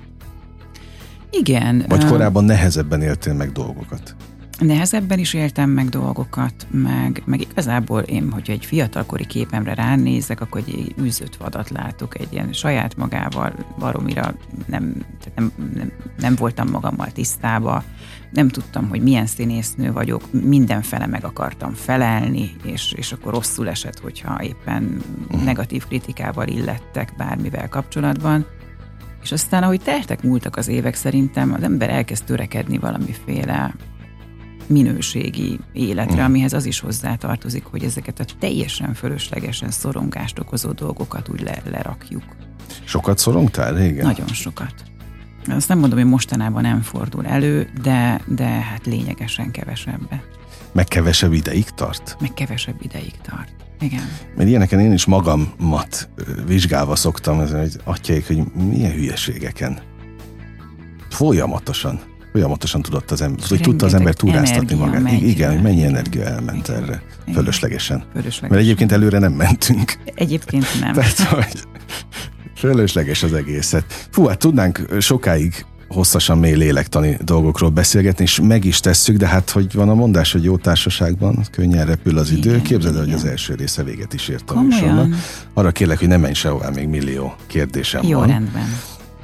[1.32, 1.86] Igen.
[1.88, 4.15] Vagy korábban nehezebben éltél meg dolgokat?
[4.60, 10.63] Nehezebben is éltem meg dolgokat, meg, meg igazából én, hogyha egy fiatalkori képemre ránézek, akkor
[10.67, 14.34] egy űzött vadat látok, egy ilyen saját magával baromira
[14.65, 17.84] nem, nem, nem, nem voltam magammal tisztába,
[18.32, 24.00] nem tudtam, hogy milyen színésznő vagyok, mindenfele meg akartam felelni, és, és akkor rosszul esett,
[24.00, 25.43] hogyha éppen mhm.
[25.43, 28.46] negatív kritikával illettek bármivel kapcsolatban.
[29.24, 33.74] És aztán, ahogy teltek múltak az évek, szerintem az ember elkezd törekedni valamiféle
[34.67, 36.25] minőségi életre, mm.
[36.25, 42.23] amihez az is hozzátartozik, hogy ezeket a teljesen fölöslegesen szorongást okozó dolgokat úgy le, lerakjuk.
[42.84, 44.06] Sokat szorongtál régen?
[44.06, 44.73] Nagyon sokat.
[45.47, 50.23] Azt nem mondom, hogy mostanában nem fordul elő, de, de hát lényegesen kevesebbe.
[50.71, 52.17] Meg kevesebb ideig tart?
[52.19, 53.56] Meg kevesebb ideig tart.
[53.80, 54.03] Igen.
[54.36, 56.10] Mert ilyeneken én is magamat
[56.45, 59.80] vizsgálva szoktam, hogy atyaik, hogy milyen hülyeségeken.
[61.10, 61.99] Folyamatosan
[62.38, 65.02] folyamatosan tudott az ember, hogy tudta az ember túráztatni magát.
[65.02, 66.84] Megy, Igen, hogy mennyi energia elment Igen.
[66.84, 67.34] erre Igen.
[67.34, 68.04] fölöslegesen.
[68.12, 68.50] fölöslegesen.
[68.50, 69.97] Mert egyébként előre nem mentünk.
[70.15, 70.93] Egyébként nem.
[70.97, 71.63] Tehát, hogy
[72.56, 74.08] fölösleges az egészet.
[74.12, 79.50] Fú, hát tudnánk sokáig hosszasan mély lélektani dolgokról beszélgetni, és meg is tesszük, de hát
[79.50, 82.50] hogy van a mondás, hogy jó társaságban könnyen repül az idő.
[82.50, 85.13] Igen, Képzeld el, hogy az első része véget is ért a műsornak.
[85.54, 88.28] Arra kérlek, hogy ne menj sehová, még millió kérdésem jó, van.
[88.28, 88.67] Jó, rendben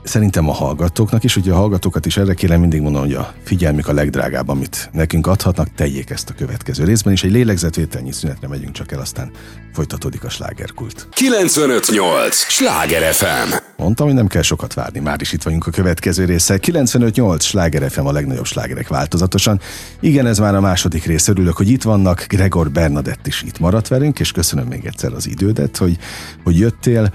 [0.03, 3.87] szerintem a hallgatóknak is, ugye a hallgatókat is erre kérem mindig mondani, hogy a figyelmük
[3.87, 8.71] a legdrágább, amit nekünk adhatnak, tegyék ezt a következő részben, és egy lélegzetvételnyi szünetre megyünk
[8.71, 9.31] csak el, aztán
[9.73, 11.07] folytatódik a slágerkult.
[11.11, 12.35] 958!
[12.35, 13.53] Sláger FM!
[13.77, 16.57] Mondtam, hogy nem kell sokat várni, már is itt vagyunk a következő része.
[16.57, 19.59] 958 Sláger FM a legnagyobb slágerek változatosan.
[19.99, 21.27] Igen, ez már a második rész.
[21.27, 22.25] Örülök, hogy itt vannak.
[22.27, 25.97] Gregor Bernadett is itt maradt velünk, és köszönöm még egyszer az idődet, hogy,
[26.43, 27.13] hogy jöttél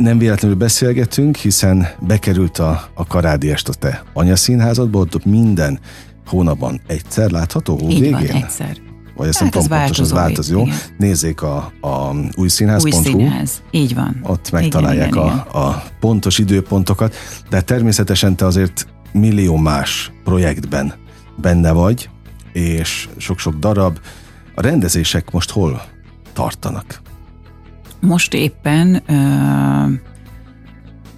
[0.00, 5.78] nem véletlenül beszélgetünk, hiszen bekerült a, a Karádi est a te anyaszínházadba, ott minden
[6.26, 8.10] hónapban egyszer látható hó végén?
[8.10, 8.76] Van, egyszer.
[9.16, 10.60] Vagy ezt hát nem tudom pontosan, az változó.
[10.60, 10.76] Igen.
[10.98, 12.96] Nézzék a, a új színház.hu.
[12.96, 14.20] Új színház, így van.
[14.22, 17.14] Ott megtalálják igen, igen, a, a pontos időpontokat,
[17.50, 20.94] de természetesen te azért millió más projektben
[21.36, 22.10] benne vagy,
[22.52, 23.98] és sok-sok darab,
[24.54, 25.82] A rendezések most hol
[26.32, 27.02] tartanak?
[28.00, 29.98] Most éppen uh,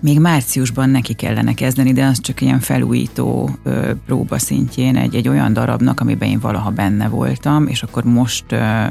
[0.01, 5.29] még márciusban neki kellene kezdeni, de az csak ilyen felújító uh, próba szintjén egy, egy
[5.29, 8.91] olyan darabnak, amiben én valaha benne voltam, és akkor most uh,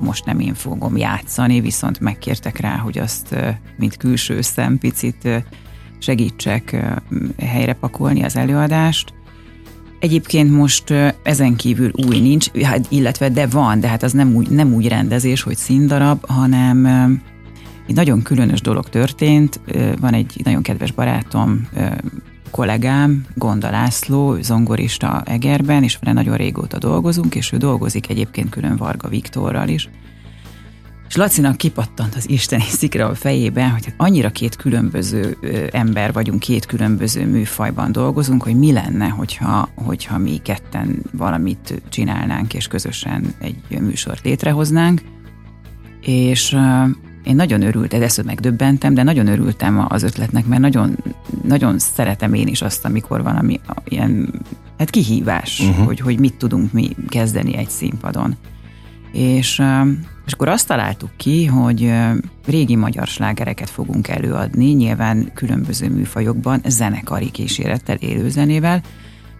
[0.00, 3.36] most nem én fogom játszani, viszont megkértek rá, hogy azt,
[3.76, 5.28] mint külső szem picit
[5.98, 6.76] segítsek
[7.38, 9.12] helyre pakolni az előadást.
[10.00, 14.50] Egyébként most ezen kívül új nincs, hát, illetve de van, de hát az nem úgy,
[14.50, 16.86] nem úgy rendezés, hogy színdarab, hanem
[17.86, 19.60] egy nagyon különös dolog történt.
[20.00, 21.68] Van egy nagyon kedves barátom,
[22.50, 28.76] kollégám, Gonda László, zongorista Egerben, és vele nagyon régóta dolgozunk, és ő dolgozik egyébként külön
[28.76, 29.88] Varga Viktorral is.
[31.10, 35.36] És Lacinak kipattant az isteni szikra a fejében, hogy hát annyira két különböző
[35.72, 42.54] ember vagyunk, két különböző műfajban dolgozunk, hogy mi lenne, hogyha, hogyha mi ketten valamit csinálnánk,
[42.54, 45.02] és közösen egy műsort létrehoznánk.
[46.00, 46.56] És
[47.24, 50.96] én nagyon örültem, ezt megdöbbentem, de nagyon örültem az ötletnek, mert nagyon,
[51.42, 54.42] nagyon szeretem én is azt, amikor valami ilyen
[54.78, 55.86] hát kihívás, uh-huh.
[55.86, 58.36] hogy, hogy mit tudunk mi kezdeni egy színpadon.
[59.12, 59.62] És,
[60.26, 61.92] és akkor azt találtuk ki, hogy
[62.46, 68.82] régi magyar slágereket fogunk előadni, nyilván különböző műfajokban, zenekari kísérettel, élőzenével,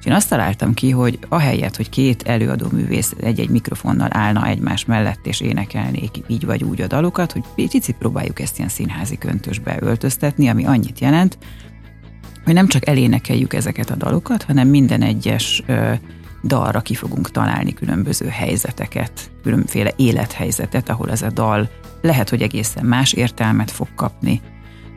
[0.01, 4.85] és én azt találtam ki, hogy ahelyett, hogy két előadó művész egy-egy mikrofonnal állna egymás
[4.85, 9.77] mellett, és énekelnék így vagy úgy a dalokat, hogy picit próbáljuk ezt ilyen színházi köntösbe
[9.81, 11.39] öltöztetni, ami annyit jelent,
[12.45, 15.63] hogy nem csak elénekeljük ezeket a dalokat, hanem minden egyes
[16.43, 22.85] dalra ki fogunk találni különböző helyzeteket, különféle élethelyzetet, ahol ez a dal lehet, hogy egészen
[22.85, 24.41] más értelmet fog kapni,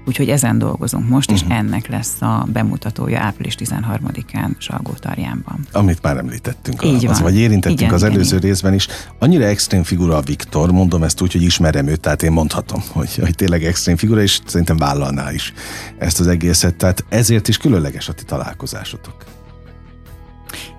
[0.05, 1.47] Úgyhogy ezen dolgozunk most, uh-huh.
[1.47, 1.65] és mhm.
[1.65, 5.59] ennek lesz a bemutatója április 13-án Salgótarjánban.
[5.71, 7.21] Amit már említettünk, Így az, van.
[7.21, 8.49] vagy érintettünk igen, az előző igen.
[8.49, 8.87] részben is.
[9.19, 13.15] Annyira extrém figura a Viktor, mondom ezt úgy, hogy ismerem őt, tehát én mondhatom, hogy,
[13.15, 15.53] hogy tényleg extrém figura, és szerintem vállalná is
[15.97, 16.75] ezt az egészet.
[16.75, 19.32] Tehát ezért is különleges a ti találkozásotok.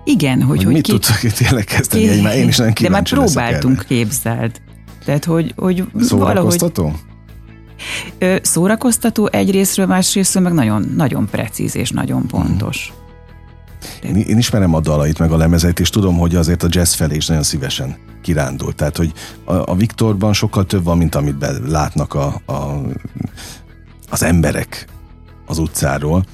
[0.03, 0.47] Igen, hogy...
[0.47, 0.91] hogy, hogy mit ki...
[0.91, 2.03] tudsz tényleg kezdeni?
[2.03, 4.61] Én, én is nagyon De már próbáltunk, képzeld.
[5.05, 6.71] Tehát, hogy, hogy valahogy...
[8.41, 12.93] Szórakoztató egyrésztről, másrésztről meg nagyon, nagyon precíz és nagyon pontos.
[14.03, 17.15] Én, én ismerem a dalait, meg a lemezeit, és tudom, hogy azért a jazz felé
[17.15, 18.73] is nagyon szívesen kirándul.
[18.73, 22.81] Tehát, hogy a, a Viktorban sokkal több van, mint amit látnak a, a,
[24.09, 24.87] az emberek
[25.45, 26.25] az utcáról.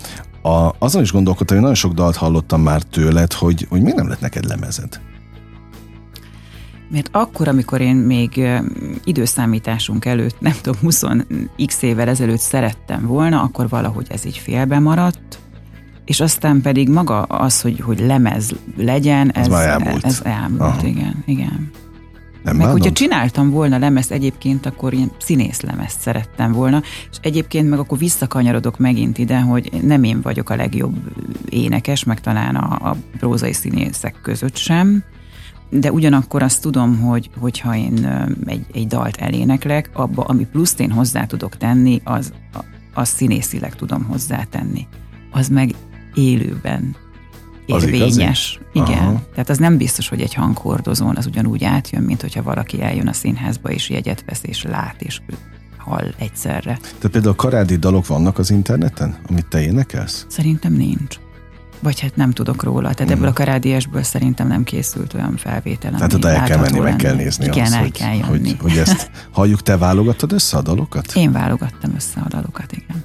[0.41, 4.07] A, azon is gondolkodtam, hogy nagyon sok dalt hallottam már tőled, hogy, hogy miért nem
[4.07, 4.99] lett neked lemezed?
[6.89, 8.41] Mert akkor, amikor én még
[9.03, 15.39] időszámításunk előtt, nem tudom, 20x évvel ezelőtt szerettem volna, akkor valahogy ez így félbe maradt,
[16.05, 20.05] és aztán pedig maga az, hogy, hogy lemez legyen, ez, ez már elmúlt.
[20.05, 20.87] Ez elmúlt, Aha.
[20.87, 21.71] igen, igen.
[22.43, 27.69] Nem meg hogyha csináltam volna lemezt egyébként, akkor ilyen színész lemezt szerettem volna, és egyébként
[27.69, 30.95] meg akkor visszakanyarodok megint ide, hogy nem én vagyok a legjobb
[31.49, 35.03] énekes, meg talán a, a prózai színészek között sem,
[35.69, 38.05] de ugyanakkor azt tudom, hogy hogyha én
[38.45, 42.33] egy, egy dalt eléneklek, abba, ami pluszt én hozzá tudok tenni, az,
[42.93, 44.87] az színészileg tudom hozzátenni.
[45.31, 45.75] Az meg
[46.13, 46.95] élőben
[47.65, 48.59] érvényes.
[48.73, 48.97] Igen.
[48.97, 49.21] Aha.
[49.31, 53.13] Tehát az nem biztos, hogy egy hanghordozón az ugyanúgy átjön, mint hogyha valaki eljön a
[53.13, 55.21] színházba és jegyet vesz és lát és
[55.77, 56.77] hall egyszerre.
[56.81, 60.25] Tehát például karádi dalok vannak az interneten, amit te énekelsz?
[60.29, 61.19] Szerintem nincs.
[61.79, 62.93] Vagy hát nem tudok róla.
[62.93, 63.15] Tehát mm.
[63.17, 65.91] ebből a karádiásból szerintem nem készült olyan felvétel.
[65.91, 68.77] Tehát oda el kell menni, meg kell nézni Igen, azt, el hogy, kell hogy, hogy
[68.77, 71.11] ezt halljuk, te válogattad össze a dalokat?
[71.15, 73.03] Én válogattam össze a dalokat, igen.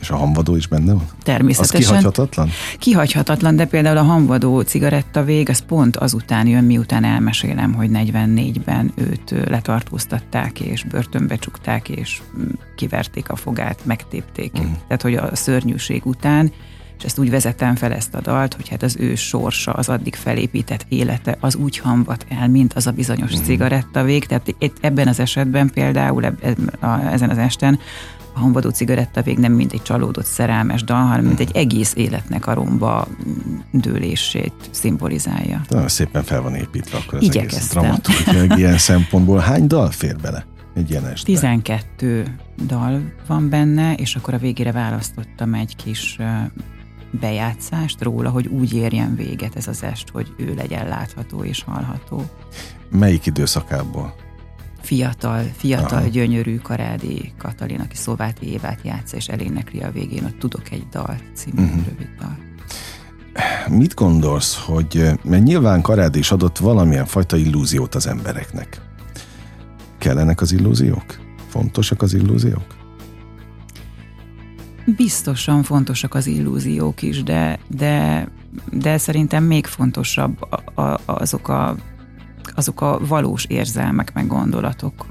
[0.00, 1.06] És a hamvadó is benne van?
[1.22, 1.80] Természetesen.
[1.80, 2.50] Az kihagyhatatlan?
[2.78, 8.92] Kihagyhatatlan, de például a hamvadó cigaretta vég, az pont azután jön, miután elmesélem, hogy 44-ben
[8.94, 12.44] őt letartóztatták, és börtönbe csukták, és mm,
[12.76, 14.52] kiverték a fogát, megtépték.
[14.60, 14.72] Mm.
[14.86, 16.52] Tehát, hogy a szörnyűség után
[16.98, 20.14] és ezt úgy vezetem fel ezt a dalt, hogy hát az ő sorsa, az addig
[20.14, 23.42] felépített élete, az úgy hamvat el, mint az a bizonyos mm.
[23.42, 24.26] cigarettavég.
[24.26, 27.78] Tehát itt, ebben az esetben például eb, a, ezen az esten
[28.34, 32.54] a hamvadó cigarettavég nem mint egy csalódott szerelmes dal, hanem mint egy egész életnek a
[32.54, 33.06] romba
[33.72, 35.60] dőlését szimbolizálja.
[35.68, 37.84] Nagyon szépen fel van építve akkor az Igyekeztem.
[37.84, 39.38] egész dramaturgiai ilyen szempontból.
[39.38, 40.46] Hány dal fér bele?
[40.78, 41.24] egy ilyen este?
[41.26, 42.36] 12
[42.66, 46.18] dal van benne, és akkor a végére választottam egy kis
[47.10, 52.24] bejátszást róla, hogy úgy érjen véget ez az est, hogy ő legyen látható és hallható.
[52.90, 54.14] Melyik időszakából?
[54.88, 56.08] Fiatal, fiatal, Aha.
[56.08, 61.16] gyönyörű Karádi Katalin, aki Szováti Évát játsza, és elénekli a végén, hogy tudok egy dal
[61.34, 61.84] című uh-huh.
[61.84, 62.36] rövid dal.
[63.78, 68.80] Mit gondolsz, hogy, mert nyilván Karádi is adott valamilyen fajta illúziót az embereknek
[69.98, 71.18] kellenek az illúziók?
[71.48, 72.76] Fontosak az illúziók?
[74.96, 78.28] Biztosan fontosak az illúziók is, de, de,
[78.72, 81.76] de szerintem még fontosabb a, a, azok, a,
[82.58, 85.06] azok a valós érzelmek, meg gondolatok,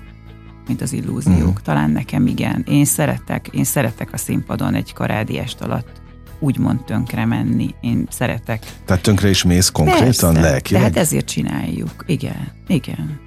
[0.67, 1.37] mint az illúziók.
[1.37, 1.61] Uh-huh.
[1.63, 2.63] Talán nekem igen.
[2.67, 6.01] Én szeretek, én szeretek a színpadon egy karádi est alatt
[6.39, 7.75] úgymond tönkre menni.
[7.81, 8.65] Én szeretek.
[8.85, 10.81] Tehát tönkre is mész konkrétan, lelkileg?
[10.81, 12.03] Tehát ezért csináljuk.
[12.05, 13.19] Igen, igen.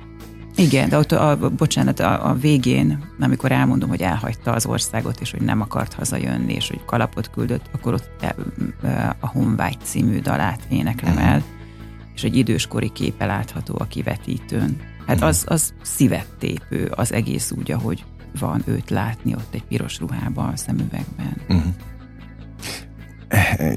[0.57, 5.21] Igen, de ott a, a bocsánat, a, a végén, amikor elmondom, hogy elhagyta az országot,
[5.21, 8.35] és hogy nem akart hazajönni, és hogy kalapot küldött, akkor ott e,
[8.83, 11.23] e, a Honvágy című dalát éneklem mhm.
[11.23, 11.43] el,
[12.21, 14.81] és egy időskori képe látható a kivetítőn.
[15.07, 15.27] Hát mhm.
[15.27, 18.05] az, az szívet tépő, az egész úgy, ahogy
[18.39, 21.37] van őt látni ott egy piros ruhában, a szemüvegben.
[21.49, 21.73] Uh-huh.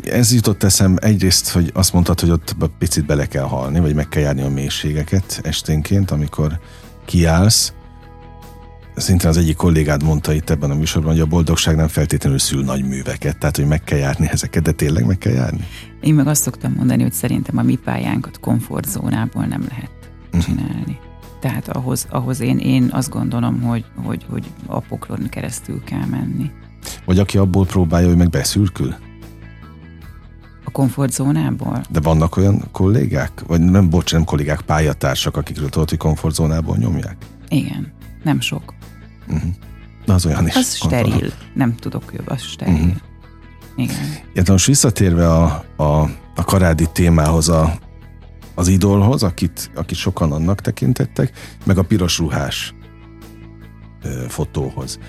[0.03, 4.09] Ez jutott eszem egyrészt, hogy azt mondtad, hogy ott picit bele kell halni, vagy meg
[4.09, 6.59] kell járni a mélységeket esténként, amikor
[7.05, 7.73] kiállsz.
[8.95, 12.63] Szintén az egyik kollégád mondta itt ebben a műsorban, hogy a boldogság nem feltétlenül szül
[12.63, 15.67] nagy műveket, tehát hogy meg kell járni ezeket, de tényleg meg kell járni?
[16.01, 19.91] Én meg azt szoktam mondani, hogy szerintem a mi pályánkat komfortzónából nem lehet
[20.31, 20.41] mhm.
[20.41, 20.71] csinálni.
[20.81, 21.11] Uh-huh.
[21.39, 26.51] Tehát ahhoz, ahhoz én, én azt gondolom, hogy, hogy, hogy a poklon keresztül kell menni.
[27.05, 28.95] Vagy aki abból próbálja, hogy meg beszürkül?
[30.63, 31.81] A komfortzónából?
[31.89, 33.43] De vannak olyan kollégák?
[33.47, 37.15] Vagy nem, bocs, nem kollégák, pályatársak, akikről tudod, hogy komfortzónából nyomják?
[37.47, 37.91] Igen,
[38.23, 38.73] nem sok.
[39.27, 39.51] Uh-huh.
[40.05, 40.55] Az olyan is.
[40.55, 41.11] Az gondolom.
[41.11, 41.31] steril.
[41.53, 42.73] Nem tudok jobb, az steril.
[42.73, 42.95] Uh-huh.
[43.75, 43.95] Igen.
[44.33, 46.01] Ja, most visszatérve a, a,
[46.35, 47.73] a karádi témához, a,
[48.55, 51.31] az idolhoz, akit, akit sokan annak tekintettek,
[51.65, 52.73] meg a piros ruhás
[54.03, 54.99] ö, fotóhoz.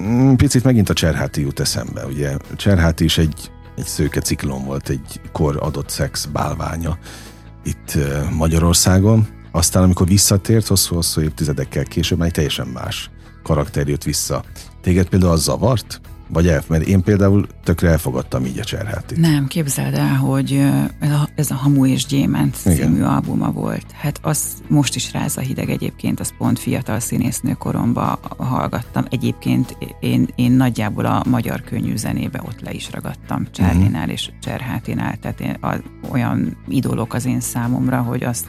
[0.00, 4.88] Mm, picit megint a Cserháti jut eszembe, ugye Cserháti is egy egy szőke ciklon volt,
[4.88, 6.98] egy kor adott szex bálványa
[7.64, 7.98] itt
[8.30, 9.28] Magyarországon.
[9.52, 13.10] Aztán, amikor visszatért, hosszú-hosszú évtizedekkel később, már egy teljesen más
[13.46, 14.44] karakter jött vissza.
[14.80, 16.00] Téged például az zavart?
[16.28, 19.18] Vagy el, mert én például tökre elfogadtam így a cserhátit.
[19.18, 20.52] Nem, képzeld el, hogy
[21.00, 22.76] ez a, ez a Hamu és Gyémánt Igen.
[22.76, 23.92] című albuma volt.
[23.92, 29.04] Hát az most is ráz a hideg egyébként, az pont fiatal színésznő koromban hallgattam.
[29.10, 34.12] Egyébként én, én nagyjából a magyar könnyű zenébe ott le is ragadtam Cserlinál uh-huh.
[34.12, 35.16] és Cserhátinál.
[35.16, 35.74] Tehát én, a,
[36.10, 38.46] olyan idolok az én számomra, hogy azt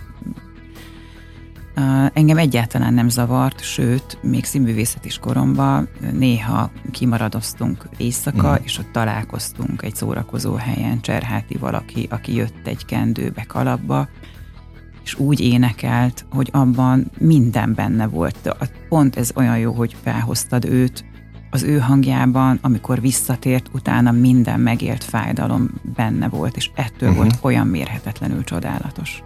[2.13, 8.63] Engem egyáltalán nem zavart, sőt, még színművészet is koromban néha kimaradoztunk éjszaka, mm.
[8.63, 14.07] és ott találkoztunk egy szórakozó helyen Cserháti valaki, aki jött egy kendőbe kalapba,
[15.03, 18.55] és úgy énekelt, hogy abban minden benne volt.
[18.89, 21.05] Pont ez olyan jó, hogy felhoztad őt,
[21.49, 27.23] az ő hangjában, amikor visszatért, utána minden megélt fájdalom benne volt, és ettől uh-huh.
[27.23, 29.23] volt olyan mérhetetlenül csodálatos.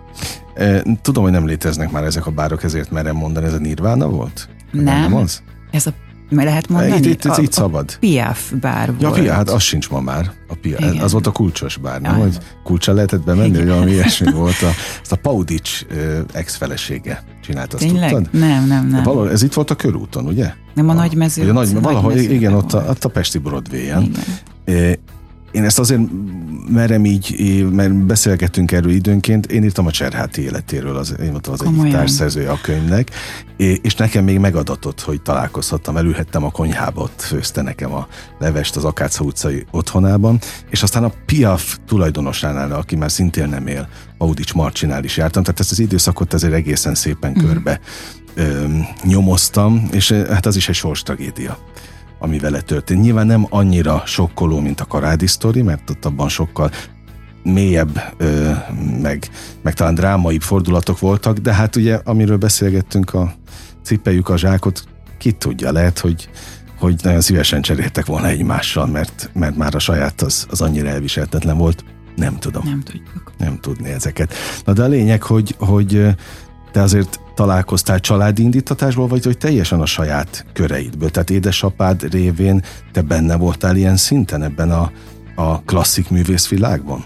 [1.02, 4.50] Tudom, hogy nem léteznek már ezek a bárok, ezért merem mondani, ez a Nirvana volt?
[4.72, 4.84] Nem.
[4.84, 5.42] nem az?
[5.72, 5.94] Ez a
[6.32, 6.96] mert lehet mondani?
[6.96, 7.92] Itt, itt, itt, itt szabad.
[7.96, 9.02] A Piaf bár volt.
[9.02, 10.32] Ja, Piaf, hát az sincs ma már.
[10.48, 12.16] A Piaf, az volt a kulcsos bár, nem?
[12.16, 14.62] Hogy kulcsal lehetett bemenni, hogy valami ilyesmi volt.
[14.62, 14.70] A,
[15.02, 15.86] ezt a Paudics
[16.34, 18.10] ex-felesége csinálta, azt Tényleg?
[18.10, 18.40] tudtad?
[18.40, 19.04] Nem, nem, nem.
[19.04, 20.54] Valahol, ez itt volt a körúton, ugye?
[20.74, 21.50] Nem a, a nagy mező.
[21.50, 24.12] A nagy, valahol, igen, ott a, ott a Pesti Broadway-en.
[25.52, 26.02] Én ezt azért
[26.70, 31.62] merem így, mert beszélgettünk erről időnként, én írtam a Cserháti életéről, az, én voltam az
[31.62, 33.10] egyik társszerzője a könyvnek,
[33.58, 38.08] és nekem még megadatott, hogy találkozhattam, elülhettem a konyhába, ott főzte nekem a
[38.40, 43.90] levest az Akáca utcai otthonában, és aztán a Piaf tulajdonosánál, aki már szintén nem él,
[44.18, 47.46] Audics Marcsinál is jártam, tehát ezt az időszakot azért egészen szépen mm.
[47.46, 47.80] körbe
[48.34, 48.66] ö,
[49.04, 51.58] nyomoztam, és hát az is egy sors tragédia
[52.22, 53.02] ami vele történt.
[53.02, 56.72] Nyilván nem annyira sokkoló, mint a Karádi sztori, mert ott abban sokkal
[57.44, 58.52] mélyebb, ö,
[59.02, 59.30] meg,
[59.62, 63.34] meg talán drámai fordulatok voltak, de hát ugye, amiről beszélgettünk, a
[63.84, 64.84] cipeljük a zsákot,
[65.18, 66.30] ki tudja, lehet, hogy,
[66.80, 71.58] hogy nagyon szívesen cseréltek volna egymással, mert, mert már a saját az, az annyira elviselhetetlen
[71.58, 71.84] volt.
[72.16, 72.64] Nem tudom.
[72.66, 73.32] Nem tudjuk.
[73.38, 74.34] Nem tudni ezeket.
[74.66, 76.08] Na de a lényeg, hogy, hogy
[76.72, 81.10] te azért találkoztál családi indítatásból, vagy hogy teljesen a saját köreidből?
[81.10, 84.92] Tehát édesapád révén te benne voltál ilyen szinten ebben a,
[85.36, 87.06] a klasszik művészvilágban?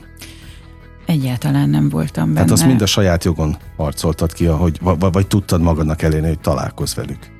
[1.05, 2.35] Egyáltalán nem voltam benne.
[2.35, 6.39] Tehát azt mind a saját jogon harcoltad ki, ahogy, vagy, vagy tudtad magadnak elérni, hogy
[6.39, 7.34] találkozz velük?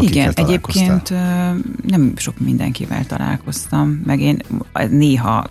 [0.00, 1.14] Igen, egyébként
[1.86, 4.42] nem sok mindenkivel találkoztam, meg én
[4.90, 5.46] néha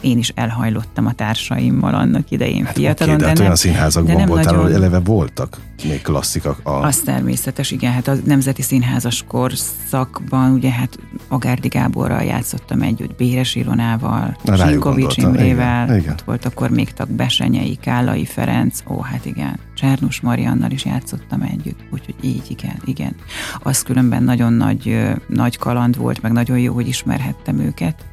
[0.00, 3.14] én is elhajlottam a társaimmal annak idején hát fiatalon.
[3.14, 4.62] Okay, de, de hát olyan színházakban voltál, nagyon...
[4.62, 6.56] hogy eleve voltak még klasszika.
[6.62, 6.70] A...
[6.70, 13.54] Az természetes, igen, hát a Nemzeti Színházas korszakban ugye hát Agárdi Gáborral játszottam együtt, Béres
[13.54, 16.12] Ilonával, Sinkovics Imrével, igen, igen.
[16.12, 21.42] ott volt akkor még tag Besenyei, Kállai Ferenc, ó, hát igen, Csernus Mariannal is játszottam
[21.42, 23.14] együtt, úgyhogy így, igen, igen.
[23.62, 28.06] Az különben nagyon nagy, nagy kaland volt, meg nagyon jó, hogy ismerhettem őket,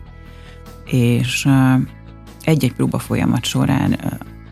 [0.85, 1.47] és
[2.41, 3.99] egy-egy próba folyamat során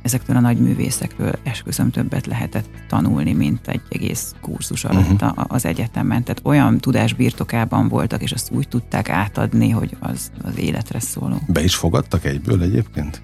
[0.01, 5.45] ezektől a nagy művészekről esküszöm többet lehetett tanulni, mint egy egész kurzus alatt uh-huh.
[5.47, 6.23] az egyetemen.
[6.23, 11.35] Tehát olyan tudás birtokában voltak, és azt úgy tudták átadni, hogy az az életre szóló.
[11.47, 13.21] Be is fogadtak egyből egyébként?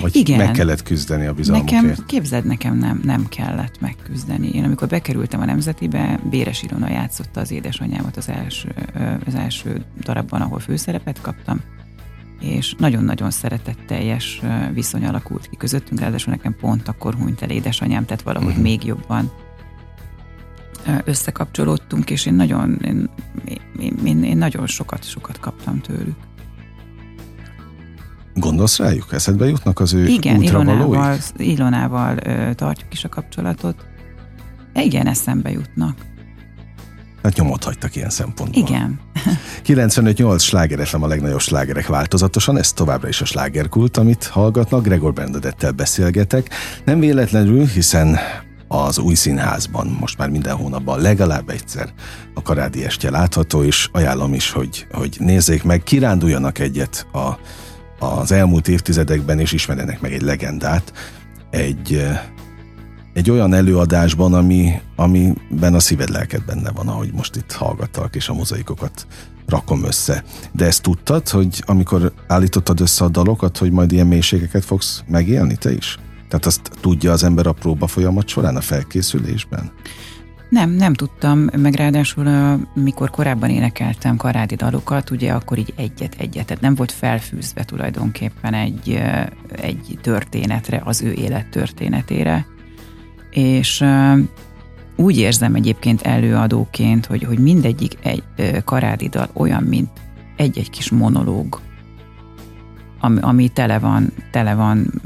[0.00, 0.38] Vagy Igen.
[0.38, 1.82] meg kellett küzdeni a bizalmukért?
[1.82, 4.48] Nekem, képzeld, nekem nem, nem kellett megküzdeni.
[4.48, 8.74] Én amikor bekerültem a Nemzetibe, Béres Ilona játszotta az édesanyámat az első,
[9.26, 11.60] az első darabban, ahol főszerepet kaptam,
[12.40, 14.40] és nagyon-nagyon szeretetteljes
[14.72, 18.62] viszony alakult ki közöttünk, ráadásul nekem pont akkor hunyt el édesanyám, tehát valahogy uh-huh.
[18.62, 19.30] még jobban
[21.04, 23.10] összekapcsolódtunk, és én nagyon, én,
[23.78, 26.16] én, én, én nagyon sokat, sokat kaptam tőlük.
[28.34, 29.12] Gondolsz rájuk?
[29.12, 32.18] Eszedbe jutnak az ő Igen, Ilonával, Ilonával
[32.54, 33.86] tartjuk is a kapcsolatot.
[34.74, 35.96] Igen, eszembe jutnak.
[37.22, 38.62] Hát nyomot hagytak ilyen szempontból.
[38.62, 39.00] Igen.
[39.66, 45.12] 95-8 sláger FM a legnagyobb slágerek változatosan, ez továbbra is a slágerkult, amit hallgatnak, Gregor
[45.12, 46.50] Bernadettel beszélgetek.
[46.84, 48.18] Nem véletlenül, hiszen
[48.68, 51.92] az új színházban most már minden hónapban legalább egyszer
[52.34, 57.38] a karádi estje látható, és ajánlom is, hogy, hogy nézzék meg, kiránduljanak egyet a,
[57.98, 60.92] az elmúlt évtizedekben, és ismerjenek meg egy legendát,
[61.50, 62.06] egy
[63.14, 68.28] egy olyan előadásban, ami, amiben a szíved lelked benne van, ahogy most itt hallgattak, és
[68.28, 69.06] a mozaikokat
[69.46, 70.24] rakom össze.
[70.52, 75.56] De ezt tudtad, hogy amikor állítottad össze a dalokat, hogy majd ilyen mélységeket fogsz megélni
[75.56, 75.98] te is?
[76.28, 79.72] Tehát azt tudja az ember a próba folyamat során, a felkészülésben?
[80.48, 86.62] Nem, nem tudtam, meg ráadásul mikor korábban énekeltem karádi dalokat, ugye akkor így egyet-egyet, tehát
[86.62, 89.02] nem volt felfűzve tulajdonképpen egy,
[89.48, 92.46] egy történetre, az ő élet történetére,
[93.30, 93.84] és
[94.96, 98.22] úgy érzem egyébként előadóként, hogy, hogy mindegyik egy
[98.64, 99.90] karádi dal olyan, mint
[100.36, 101.60] egy-egy kis monológ,
[103.04, 105.02] ami, ami tele van, tele van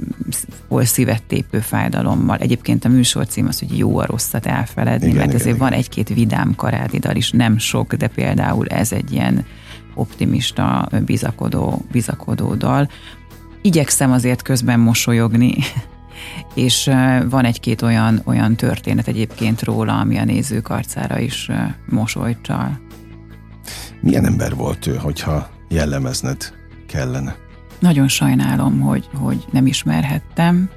[0.69, 2.37] hol szívettépő fájdalommal.
[2.37, 5.69] Egyébként a műsor cím az, hogy jó a rosszat elfeledni, igen, mert igen, ezért igen.
[5.69, 9.45] van egy-két vidám karádi dal is, nem sok, de például ez egy ilyen
[9.95, 12.89] optimista, bizakodó, bizakodó dal.
[13.63, 15.55] Igyekszem azért közben mosolyogni,
[16.55, 16.91] és
[17.31, 21.51] van egy-két olyan, olyan történet egyébként róla, ami a nézők arcára is
[21.89, 22.81] mosolyt csal.
[24.01, 26.53] Milyen ember volt ő, hogyha jellemezned
[26.87, 27.48] kellene?
[27.79, 30.71] Nagyon sajnálom, hogy, hogy nem ismerhettem.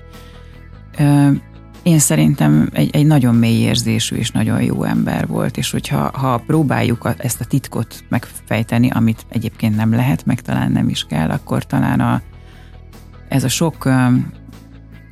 [1.84, 6.38] Én szerintem egy, egy nagyon mély érzésű és nagyon jó ember volt, és hogyha ha
[6.38, 11.30] próbáljuk a, ezt a titkot megfejteni, amit egyébként nem lehet, meg talán nem is kell,
[11.30, 12.22] akkor talán a,
[13.28, 13.90] ez a sok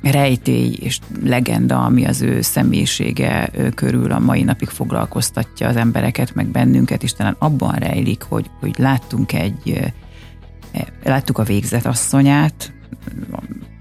[0.02, 6.46] rejtély és legenda, ami az ő személyisége körül a mai napig foglalkoztatja az embereket, meg
[6.46, 9.92] bennünket, és talán abban rejlik, hogy, hogy láttunk egy,
[11.04, 12.72] láttuk a végzet asszonyát,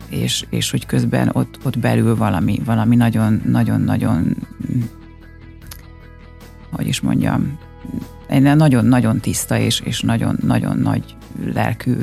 [0.09, 4.35] és, és hogy közben ott, ott belül valami, valami nagyon, nagyon, nagyon,
[6.71, 7.57] hogy is mondjam,
[8.55, 11.15] nagyon-nagyon tiszta és, és nagyon, nagyon nagy
[11.53, 11.95] lelkű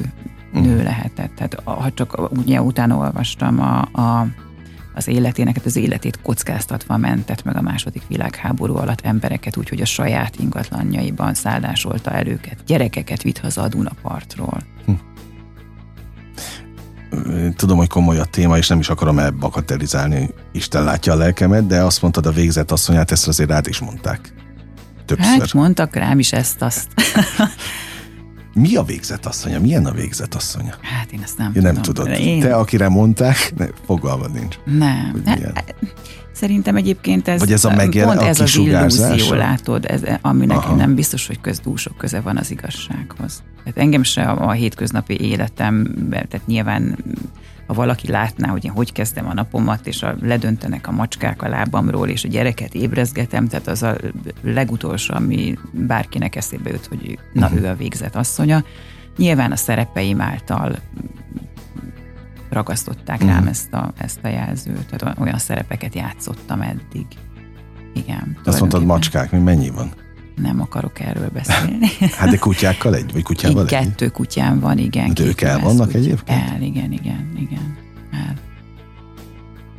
[0.52, 0.82] nő uh-huh.
[0.82, 1.34] lehetett.
[1.34, 4.26] Tehát ha csak ugye utána olvastam a, a,
[4.96, 9.84] az életének, hát az életét kockáztatva mentett meg a második világháború alatt embereket, úgyhogy a
[9.84, 12.64] saját ingatlanjaiban szállásolta el őket.
[12.66, 14.58] Gyerekeket vitt haza a Dunapartról.
[14.84, 14.92] Hm.
[17.56, 21.82] Tudom, hogy komoly a téma, és nem is akarom elbakatelizálni, Isten látja a lelkemet, de
[21.82, 24.32] azt mondtad a végzett asszonyát, ezt azért rád is mondták.
[25.04, 25.40] Többször.
[25.40, 26.88] Hát mondtak rám is ezt-azt.
[28.60, 29.60] Mi a végzett asszonya?
[29.60, 30.74] Milyen a végzett asszonya?
[30.82, 31.72] Hát én ezt nem én tudom.
[31.72, 32.08] Nem tudod.
[32.08, 32.40] Én...
[32.40, 34.56] Te, akire mondták, ne, fogalmad nincs.
[34.64, 35.22] Nem.
[35.24, 35.74] Hát,
[36.32, 40.56] szerintem egyébként ez, Vagy ez a megjel, pont a ez az illúzió, látod, ez, aminek
[40.56, 40.74] Aha.
[40.74, 43.42] nem biztos, hogy közdúsok köze van az igazsághoz.
[43.58, 46.96] Tehát engem se a, a hétköznapi életemben, tehát nyilván
[47.66, 51.48] ha valaki látná, hogy én hogy kezdem a napomat, és a, ledöntenek a macskák a
[51.48, 53.96] lábamról, és a gyereket ébrezgetem, tehát az a
[54.42, 57.62] legutolsó, ami bárkinek eszébe jut, hogy na uh-huh.
[57.62, 58.64] ő a végzett asszonya.
[59.16, 60.78] Nyilván a szerepeim által
[62.48, 63.34] ragasztották uh-huh.
[63.34, 67.06] rám ezt a, ezt a jelzőt, tehát olyan szerepeket játszottam eddig.
[67.94, 68.36] Igen.
[68.44, 69.92] Azt mondtad macskák, mi mennyi van?
[70.36, 71.86] Nem akarok erről beszélni.
[72.18, 73.68] hát de kutyákkal egy, vagy kutyával egy?
[73.68, 75.14] Kettő kutyám van, igen.
[75.14, 76.50] De ők el vannak egyébként?
[76.50, 77.76] El, igen, igen, igen.
[78.12, 78.34] El.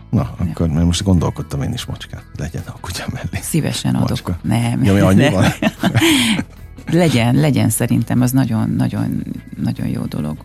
[0.10, 2.24] Na, akkor mert most gondolkodtam én is macskát.
[2.38, 3.40] Legyen a kutya mellé.
[3.42, 4.10] Szívesen adok.
[4.10, 4.38] Macska.
[4.42, 4.84] Nem.
[4.84, 5.34] Ja, mi annyi nem.
[5.34, 5.46] van?
[7.02, 9.24] legyen, legyen szerintem, az nagyon, nagyon,
[9.64, 10.38] nagyon jó dolog.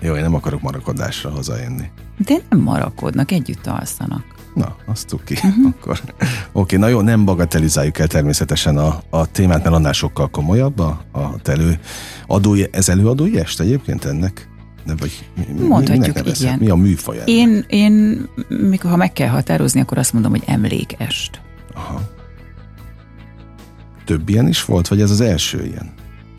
[0.00, 1.90] Jó, én nem akarok marakodásra hazajönni.
[2.16, 4.37] De nem marakodnak, együtt alszanak.
[4.58, 5.34] Na, azt tuki.
[5.34, 5.66] Uh-huh.
[5.80, 6.00] Akkor.
[6.52, 11.04] Oké, na jó, nem bagatelizáljuk el természetesen a, a témát, mert annál sokkal komolyabb a,
[11.12, 11.78] a telő
[12.26, 14.48] adói, ez előadói est egyébként ennek?
[14.86, 16.40] De vagy mi, mi- Mondhatjuk, nevezhet?
[16.40, 16.58] igen.
[16.58, 17.28] Mi a műfaj ennek?
[17.28, 21.40] Én, én, mikor ha meg kell határozni, akkor azt mondom, hogy emlékest.
[21.74, 22.00] Aha.
[24.04, 25.92] Több ilyen is volt, vagy ez az első ilyen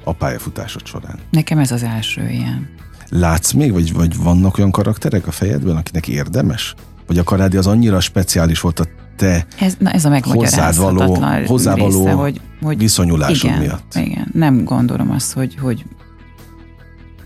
[0.03, 1.20] a pályafutásod során?
[1.30, 2.70] Nekem ez az első ilyen.
[3.09, 6.76] Látsz még, vagy, vagy vannak olyan karakterek a fejedben, akinek érdemes?
[7.10, 8.86] Vagy a karádi az annyira speciális volt a
[9.16, 13.95] te Ez, na ez a Hozzád való- megmagyarázhatatlan hozzávaló része, hogy, hogy viszonyulásod igen, miatt?
[13.95, 15.86] Igen, nem gondolom azt, hogy, hogy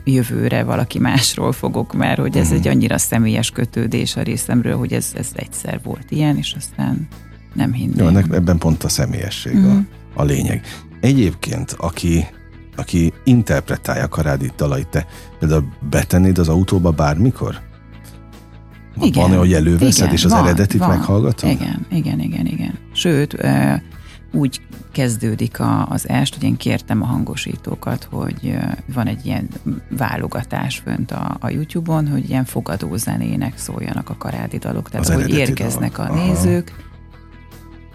[0.04, 2.56] jövőre valaki másról fogok, mert hogy ez Mhm.
[2.56, 7.08] egy annyira személyes kötődés a részemről, hogy ez, ez egyszer volt ilyen, és aztán
[7.54, 7.98] nem hinném.
[7.98, 9.66] Jó, ennek, ebben pont a személyesség Mhm.
[9.70, 9.82] a,
[10.22, 10.62] a lényeg.
[11.00, 12.26] Egyébként, aki,
[12.76, 15.06] aki interpretálja a karádi dalait, te
[15.40, 17.56] például betennéd az autóba bármikor?
[19.02, 19.30] Igen.
[19.30, 20.90] Van, hogy előveszed, Igen, és az van, eredetit van.
[20.90, 21.50] meghallgatod?
[21.50, 22.74] Igen, igen, igen, igen.
[22.94, 23.38] Sőt,
[24.32, 28.58] úgy kezdődik a, az est, hogy én kértem a hangosítókat, hogy
[28.94, 29.48] van egy ilyen
[29.98, 34.90] válogatás fönt a, a YouTube-on, hogy ilyen fogadó zenének szóljanak a karádi dalok.
[34.90, 36.12] Tehát, Az hogy érkeznek dalok.
[36.12, 36.26] a Aha.
[36.26, 36.74] nézők,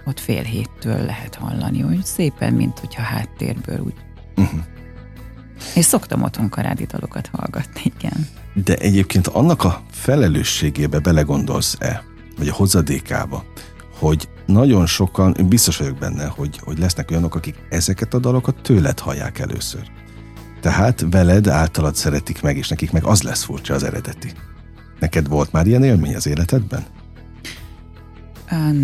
[0.06, 3.94] ott fél héttől lehet hallani, hogy szépen, mint hogyha háttérből úgy.
[4.36, 4.60] Uh-huh.
[5.74, 8.26] És szoktam otthon karádi dalokat hallgatni, igen.
[8.64, 12.02] De egyébként annak a felelősségébe belegondolsz-e,
[12.38, 13.44] vagy a hozadékába,
[13.98, 18.62] hogy nagyon sokan, én biztos vagyok benne, hogy, hogy lesznek olyanok, akik ezeket a dalokat
[18.62, 19.90] tőled hallják először.
[20.60, 24.32] Tehát veled általad szeretik meg, és nekik meg az lesz furcsa az eredeti.
[25.00, 26.84] Neked volt már ilyen élmény az életedben?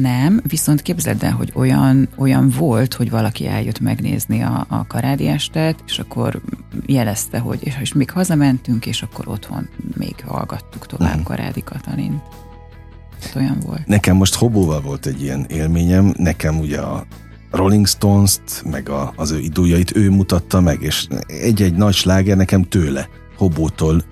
[0.01, 5.27] Nem, viszont képzeld el, hogy olyan, olyan volt, hogy valaki eljött megnézni a, a karádi
[5.27, 6.41] estet, és akkor
[6.87, 11.25] jelezte, hogy és, és még hazamentünk, és akkor otthon még hallgattuk tovább uh-huh.
[11.25, 12.23] Karádi Katalint.
[13.23, 13.87] Hát olyan volt.
[13.87, 17.07] Nekem most Hobóval volt egy ilyen élményem, nekem ugye a
[17.51, 22.63] Rolling Stones-t, meg a, az ő idójait ő mutatta meg, és egy-egy nagy sláger nekem
[22.63, 24.05] tőle, Hobótól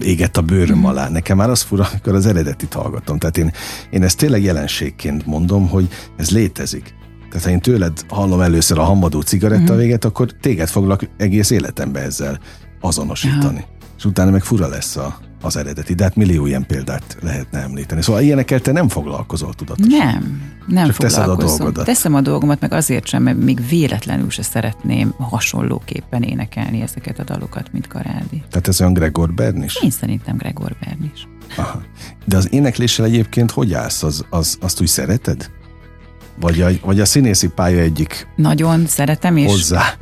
[0.00, 1.08] égett a bőröm alá.
[1.08, 3.18] Nekem már az fura, amikor az eredetit hallgatom.
[3.18, 3.52] Tehát én,
[3.90, 6.94] én ezt tényleg jelenségként mondom, hogy ez létezik.
[7.28, 12.00] Tehát ha én tőled hallom először a hamadó cigaretta véget, akkor téged foglak egész életembe
[12.00, 12.38] ezzel
[12.80, 13.64] azonosítani.
[13.98, 18.02] És utána meg fura lesz a, az eredeti, de hát millió ilyen példát lehetne említeni.
[18.02, 19.98] Szóval ilyenekkel te nem foglalkozol tudatosan.
[19.98, 21.56] Nem, nem Csak teszed a foglalkozom.
[21.58, 21.84] dolgodat.
[21.84, 27.24] Teszem a dolgomat, meg azért sem, mert még véletlenül se szeretném hasonlóképpen énekelni ezeket a
[27.24, 28.42] dalokat, mint Karádi.
[28.50, 29.78] Tehát ez olyan Gregor Bernis?
[29.82, 31.28] Én szerintem Gregor Bernis.
[31.56, 31.82] Aha.
[32.24, 34.02] De az énekléssel egyébként hogy állsz?
[34.02, 35.50] Az, az, azt úgy szereted?
[36.40, 39.94] Vagy a, vagy a színészi pálya egyik Nagyon szeretem, és hozzá?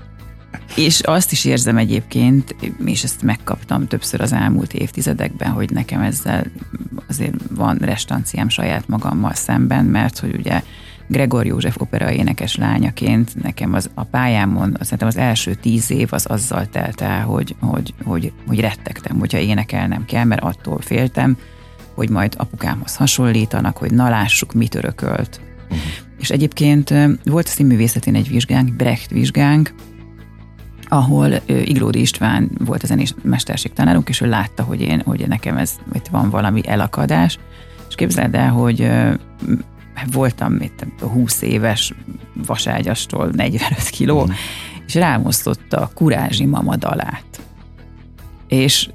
[0.76, 2.54] És azt is érzem egyébként,
[2.84, 6.44] és ezt megkaptam többször az elmúlt évtizedekben, hogy nekem ezzel
[7.08, 10.62] azért van restanciám saját magammal szemben, mert hogy ugye
[11.08, 16.26] Gregor József opera énekes lányaként nekem az a pályámon, szerintem az első tíz év az
[16.26, 21.36] azzal telt el, hogy, hogy, hogy, hogy rettegtem, hogyha énekelnem kell, mert attól féltem,
[21.94, 25.40] hogy majd apukámhoz hasonlítanak, hogy na lássuk, mit örökölt.
[25.62, 25.78] Uh-huh.
[26.18, 26.94] És egyébként
[27.24, 29.74] volt a színművészetén egy vizsgánk, Brecht vizsgánk,
[30.92, 35.28] ahol ö, Iglódi István volt a zenés mesterség tanárunk, és ő látta, hogy én, hogy
[35.28, 37.38] nekem ez, itt van valami elakadás,
[37.88, 39.12] és képzeld el, hogy ö,
[40.12, 41.92] voltam itt 20 éves
[42.46, 44.30] vaságyastól 45 kiló, Mhm.
[44.86, 47.40] és rám osztotta a Kurázsi Mama dalát.
[48.48, 48.88] És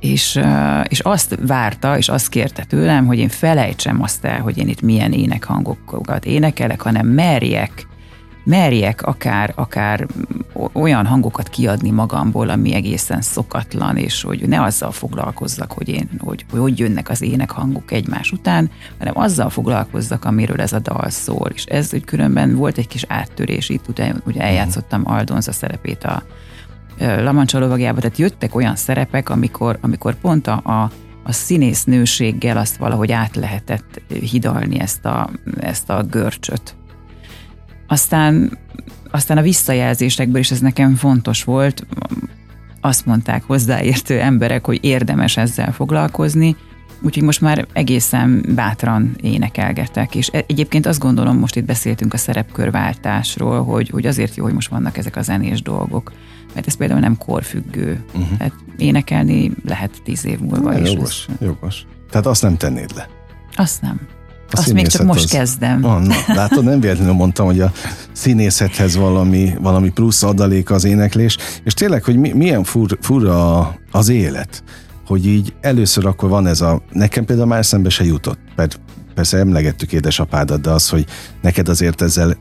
[0.00, 0.40] és,
[0.88, 4.80] és azt várta, és azt kérte tőlem, hogy én felejtsem azt el, hogy én itt
[4.82, 7.86] milyen énekhangokat énekelek, hanem merjek
[8.44, 10.06] merjek akár, akár
[10.72, 16.44] olyan hangokat kiadni magamból, ami egészen szokatlan, és hogy ne azzal foglalkozzak, hogy, én, hogy,
[16.50, 21.50] hogy hogy jönnek az énekhangok egymás után, hanem azzal foglalkozzak, amiről ez a dal szól.
[21.54, 26.22] És ez úgy különben volt egy kis áttörés itt, ugye, ugye eljátszottam Aldonza szerepét a
[26.98, 30.90] ö, Lamancsal lovagjában, tehát jöttek olyan szerepek, amikor, amikor pont a, a
[31.26, 35.30] a színésznőséggel azt valahogy át lehetett hidalni ezt a,
[35.60, 36.76] ezt a görcsöt.
[37.86, 38.58] Aztán,
[39.10, 41.86] aztán a visszajelzésekből is ez nekem fontos volt.
[42.80, 46.56] Azt mondták hozzáértő emberek, hogy érdemes ezzel foglalkozni,
[47.02, 50.14] úgyhogy most már egészen bátran énekelgetek.
[50.14, 54.54] És e- egyébként azt gondolom, most itt beszéltünk a szerepkörváltásról, hogy, hogy azért jó, hogy
[54.54, 56.12] most vannak ezek a zenés dolgok,
[56.54, 58.04] mert ez például nem korfüggő.
[58.06, 58.36] Uh-huh.
[58.38, 60.92] Tehát énekelni lehet tíz év múlva is.
[60.92, 61.86] Jogos, jogos.
[62.10, 63.08] Tehát azt nem tennéd le.
[63.56, 64.00] Azt nem.
[64.54, 65.30] A Azt még csak most az...
[65.30, 65.84] kezdem.
[65.84, 67.72] Ah, na, látod, nem véletlenül mondtam, hogy a
[68.12, 74.08] színészethez valami, valami plusz adalék az éneklés, és tényleg, hogy mi, milyen fur, fura az
[74.08, 74.62] élet,
[75.06, 78.80] hogy így először akkor van ez a, nekem például már szembe se jutott, mert
[79.14, 81.06] persze emlegettük édesapádat, de az, hogy
[81.42, 82.36] neked azért ezzel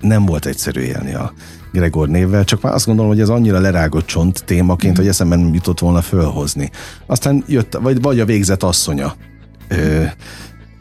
[0.00, 1.32] nem volt egyszerű élni a
[1.72, 4.96] Gregor névvel, csak már azt gondolom, hogy ez annyira lerágott csont témaként, mm.
[4.96, 6.70] hogy eszemben nem jutott volna fölhozni.
[7.06, 9.14] Aztán jött, vagy, vagy a végzet asszonya.
[9.68, 10.04] Ö,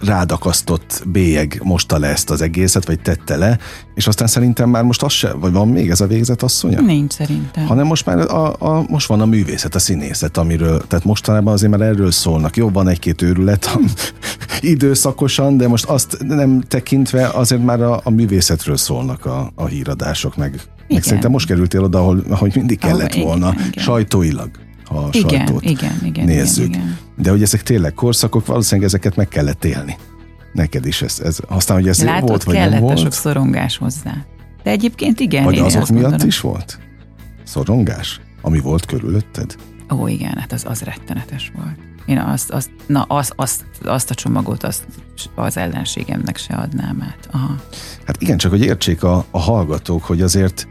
[0.02, 3.58] rádakasztott bélyeg mosta le ezt az egészet, vagy tette le,
[3.96, 6.82] és aztán szerintem már most az se, vagy van még ez a végzet asszonya?
[6.82, 7.66] Nincs szerintem.
[7.66, 11.72] Hanem most már a, a, most van a művészet, a színészet, amiről, tehát mostanában azért
[11.72, 12.56] már erről szólnak.
[12.58, 13.78] Jó, van egy-két őrület
[14.62, 20.36] időszakosan, de most azt nem tekintve azért már a, a művészetről szólnak a, a híradások,
[20.36, 23.84] meg, meg szerintem most kerültél oda, ahol, ahogy mindig kellett oh, volna, igen, igen.
[23.84, 24.50] sajtóilag
[24.86, 26.68] ha a igen, sajtót igen, igen, nézzük.
[26.68, 26.98] Igen, igen.
[27.18, 29.98] De hogy ezek tényleg korszakok, valószínűleg ezeket meg kellett élni.
[30.54, 32.98] Neked is ez, ez aztán, hogy ez Látod, volt, vagy kellett nem volt.
[32.98, 34.26] sok szorongás hozzá.
[34.64, 35.44] De egyébként igen.
[35.44, 36.28] Vagy azok miatt mondanom.
[36.28, 36.80] is volt?
[37.44, 38.22] Szorongás?
[38.42, 39.56] Ami volt körülötted?
[39.94, 41.76] Ó, igen, hát az, az rettenetes volt.
[42.06, 44.86] Én azt, azt, na, azt, azt, azt a csomagot azt
[45.36, 47.30] az ellenségemnek se adnám át.
[47.32, 47.56] Aha.
[48.06, 50.68] Hát igen, csak hogy értsék a, a hallgatók, hogy azért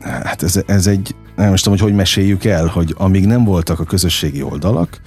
[0.00, 3.80] hát ez, ez egy nem is tudom, hogy hogy meséljük el, hogy amíg nem voltak
[3.80, 5.00] a közösségi oldalak,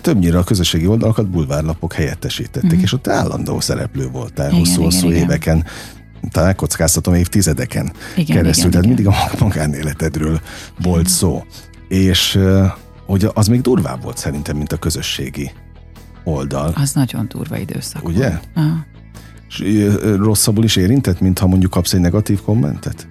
[0.00, 2.82] többnyire a közösségi oldalakat bulvárlapok helyettesítették, mm.
[2.82, 6.30] és ott állandó szereplő voltál hosszú-hosszú éveken, igen.
[6.30, 9.04] talán kockáztatom évtizedeken igen, keresztül, igen, tehát igen.
[9.04, 10.40] mindig a magánéletedről
[10.82, 11.44] volt szó.
[11.88, 12.38] És
[13.06, 15.50] hogy az még durvább volt szerintem, mint a közösségi
[16.24, 16.72] oldal.
[16.76, 18.38] Az nagyon durva időszak Ugye?
[18.54, 18.68] Volt.
[19.48, 19.64] És
[20.16, 23.08] rosszabbul is érintett, mintha mondjuk kapsz egy negatív kommentet?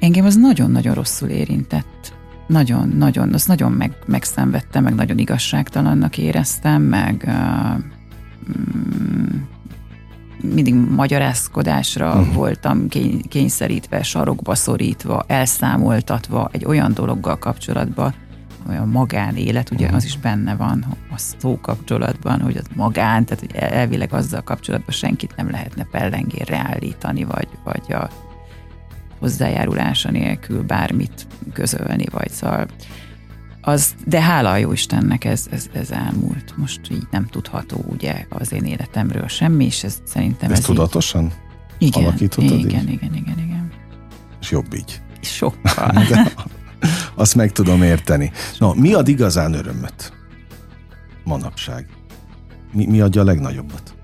[0.00, 2.16] Engem az nagyon-nagyon rosszul érintett.
[2.46, 7.82] Nagyon, nagyon, azt nagyon meg, megszenvedtem, meg nagyon igazságtalannak éreztem, meg uh,
[10.42, 12.34] mindig magyarázkodásra uh-huh.
[12.34, 18.14] voltam kény, kényszerítve, sarokba szorítva, elszámoltatva egy olyan dologgal kapcsolatban,
[18.68, 19.96] olyan magánélet, ugye uh-huh.
[19.96, 24.94] az is benne van a szó kapcsolatban, hogy az magán, tehát hogy elvileg azzal kapcsolatban
[24.94, 28.08] senkit nem lehetne pellengérre állítani, vagy, vagy a
[29.18, 32.66] hozzájárulása nélkül bármit közölni, vagy szóval
[33.60, 36.54] az, de hála a jó Istennek ez, ez, ez elmúlt.
[36.56, 41.32] Most így nem tudható ugye az én életemről semmi, és ez szerintem ez, ez tudatosan
[41.78, 42.92] így, igen, alakítottad igen, így?
[42.92, 43.72] igen, igen, igen.
[44.40, 45.00] És jobb így.
[45.20, 45.92] Sokkal.
[46.10, 46.32] de
[47.14, 48.32] azt meg tudom érteni.
[48.58, 50.12] No, mi ad igazán örömöt
[51.24, 51.86] manapság?
[52.72, 53.97] Mi, mi adja a legnagyobbat?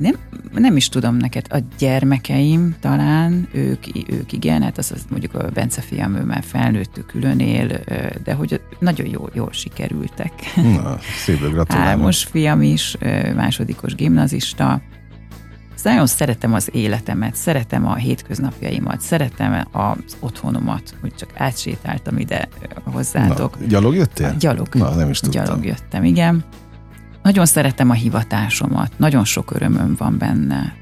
[0.00, 0.14] Nem,
[0.52, 5.50] nem is tudom neked, a gyermekeim talán, ők, ők igen, hát az, az mondjuk a
[5.50, 7.80] Bence fiam, ő már felnőtt, külön él,
[8.24, 10.32] de hogy nagyon jól, jól sikerültek.
[10.56, 11.88] Na, szépen gratulálok.
[11.88, 12.96] Álmos fiam is,
[13.34, 14.80] másodikos gimnazista.
[15.82, 22.48] Nagyon szeretem az életemet, szeretem a hétköznapjaimat, szeretem az otthonomat, hogy csak átsétáltam ide
[22.84, 23.60] hozzátok.
[23.60, 24.36] Na, gyalog jöttél?
[24.38, 24.68] Gyalog.
[24.72, 25.44] Na, nem is tudtam.
[25.44, 26.44] Gyalog jöttem, igen.
[27.22, 30.74] Nagyon szeretem a hivatásomat, nagyon sok örömöm van benne.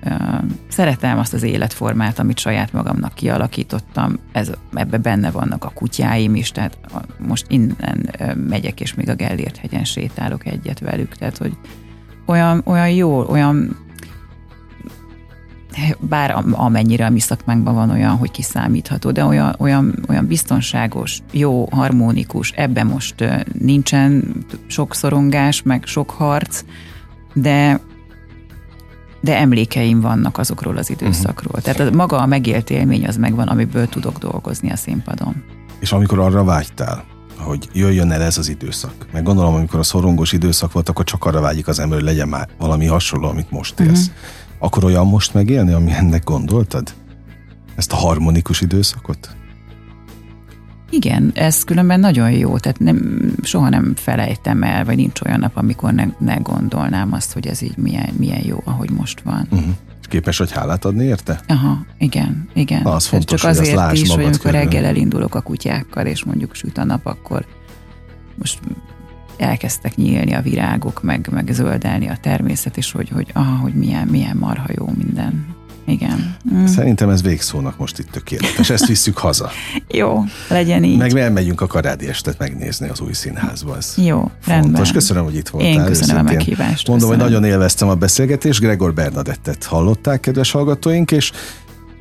[0.69, 6.51] Szeretem azt az életformát, amit saját magamnak kialakítottam, ez, ebbe benne vannak a kutyáim is,
[6.51, 6.79] tehát
[7.19, 8.11] most innen
[8.49, 11.57] megyek, és még a Gellért hegyen sétálok egyet velük, tehát hogy
[12.27, 13.77] olyan, olyan jó, olyan
[15.99, 21.69] bár amennyire a mi szakmánkban van olyan, hogy kiszámítható, de olyan, olyan, olyan biztonságos, jó,
[21.71, 23.25] harmonikus, ebben most
[23.59, 24.35] nincsen
[24.67, 26.65] sok szorongás, meg sok harc,
[27.35, 27.81] de
[29.21, 31.55] de emlékeim vannak azokról az időszakról.
[31.57, 31.75] Uh-huh.
[31.75, 35.45] Tehát a, maga a megélt élmény az megvan, amiből tudok dolgozni a színpadon.
[35.79, 37.05] És amikor arra vágytál,
[37.39, 39.07] hogy jöjjön el ez az időszak.
[39.13, 42.29] Meg gondolom, amikor a szorongós időszak volt, akkor csak arra vágyik az ember, hogy legyen
[42.29, 44.07] már valami hasonló, amit most élsz.
[44.07, 44.15] Uh-huh.
[44.59, 46.95] Akkor olyan most megélni, ami ennek gondoltad?
[47.77, 49.37] Ezt a harmonikus időszakot?
[50.91, 55.57] Igen, ez különben nagyon jó, tehát nem, soha nem felejtem el, vagy nincs olyan nap,
[55.57, 59.47] amikor ne, ne gondolnám azt, hogy ez így milyen, milyen jó, ahogy most van.
[59.51, 59.69] Uh-huh.
[60.01, 61.41] És képes, hogy hálát adni érte?
[61.49, 62.83] Aha, igen, igen.
[62.83, 66.55] Na, az fontos, csak azért hogy is, hogy amikor reggel elindulok a kutyákkal, és mondjuk
[66.55, 67.47] süt a nap, akkor
[68.35, 68.61] most
[69.39, 74.07] elkezdtek nyílni a virágok, meg, meg zöldelni a természet, és hogy, hogy, aha, hogy milyen,
[74.07, 75.57] milyen marha jó minden.
[75.89, 76.37] Igen.
[76.55, 76.65] Mm.
[76.65, 78.71] Szerintem ez végszónak most itt tökéletes.
[78.71, 79.51] Ezt visszük haza.
[79.89, 80.99] Jó, legyen így.
[80.99, 83.77] Meg elmegyünk a karádi estet megnézni az új színházba.
[83.77, 84.47] Ez Jó, fontos.
[84.47, 84.93] rendben.
[84.93, 85.71] Köszönöm, hogy itt voltál.
[85.71, 86.19] Én köszönöm őszintén.
[86.19, 86.89] a meghívást.
[86.89, 87.33] Mondom, köszönöm.
[87.33, 88.61] hogy nagyon élveztem a beszélgetést.
[88.61, 91.33] Gregor Bernadettet hallották, kedves hallgatóink, és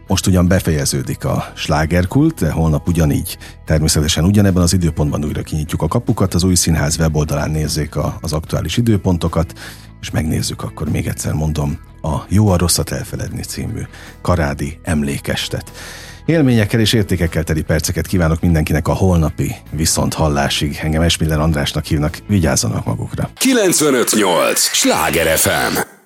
[0.07, 3.37] Most ugyan befejeződik a slágerkult, de holnap ugyanígy.
[3.65, 8.33] Természetesen ugyanebben az időpontban újra kinyitjuk a kapukat, az új színház weboldalán nézzék a, az
[8.33, 9.53] aktuális időpontokat,
[10.01, 13.81] és megnézzük akkor még egyszer mondom a Jó a rosszat elfeledni című
[14.21, 15.71] karádi emlékestet.
[16.25, 20.79] Élményekkel és értékekkel teli perceket kívánok mindenkinek a holnapi viszont hallásig.
[20.81, 23.29] Engem Esmiller Andrásnak hívnak, vigyázzanak magukra.
[23.33, 24.59] 958!
[24.59, 25.96] Sláger FM!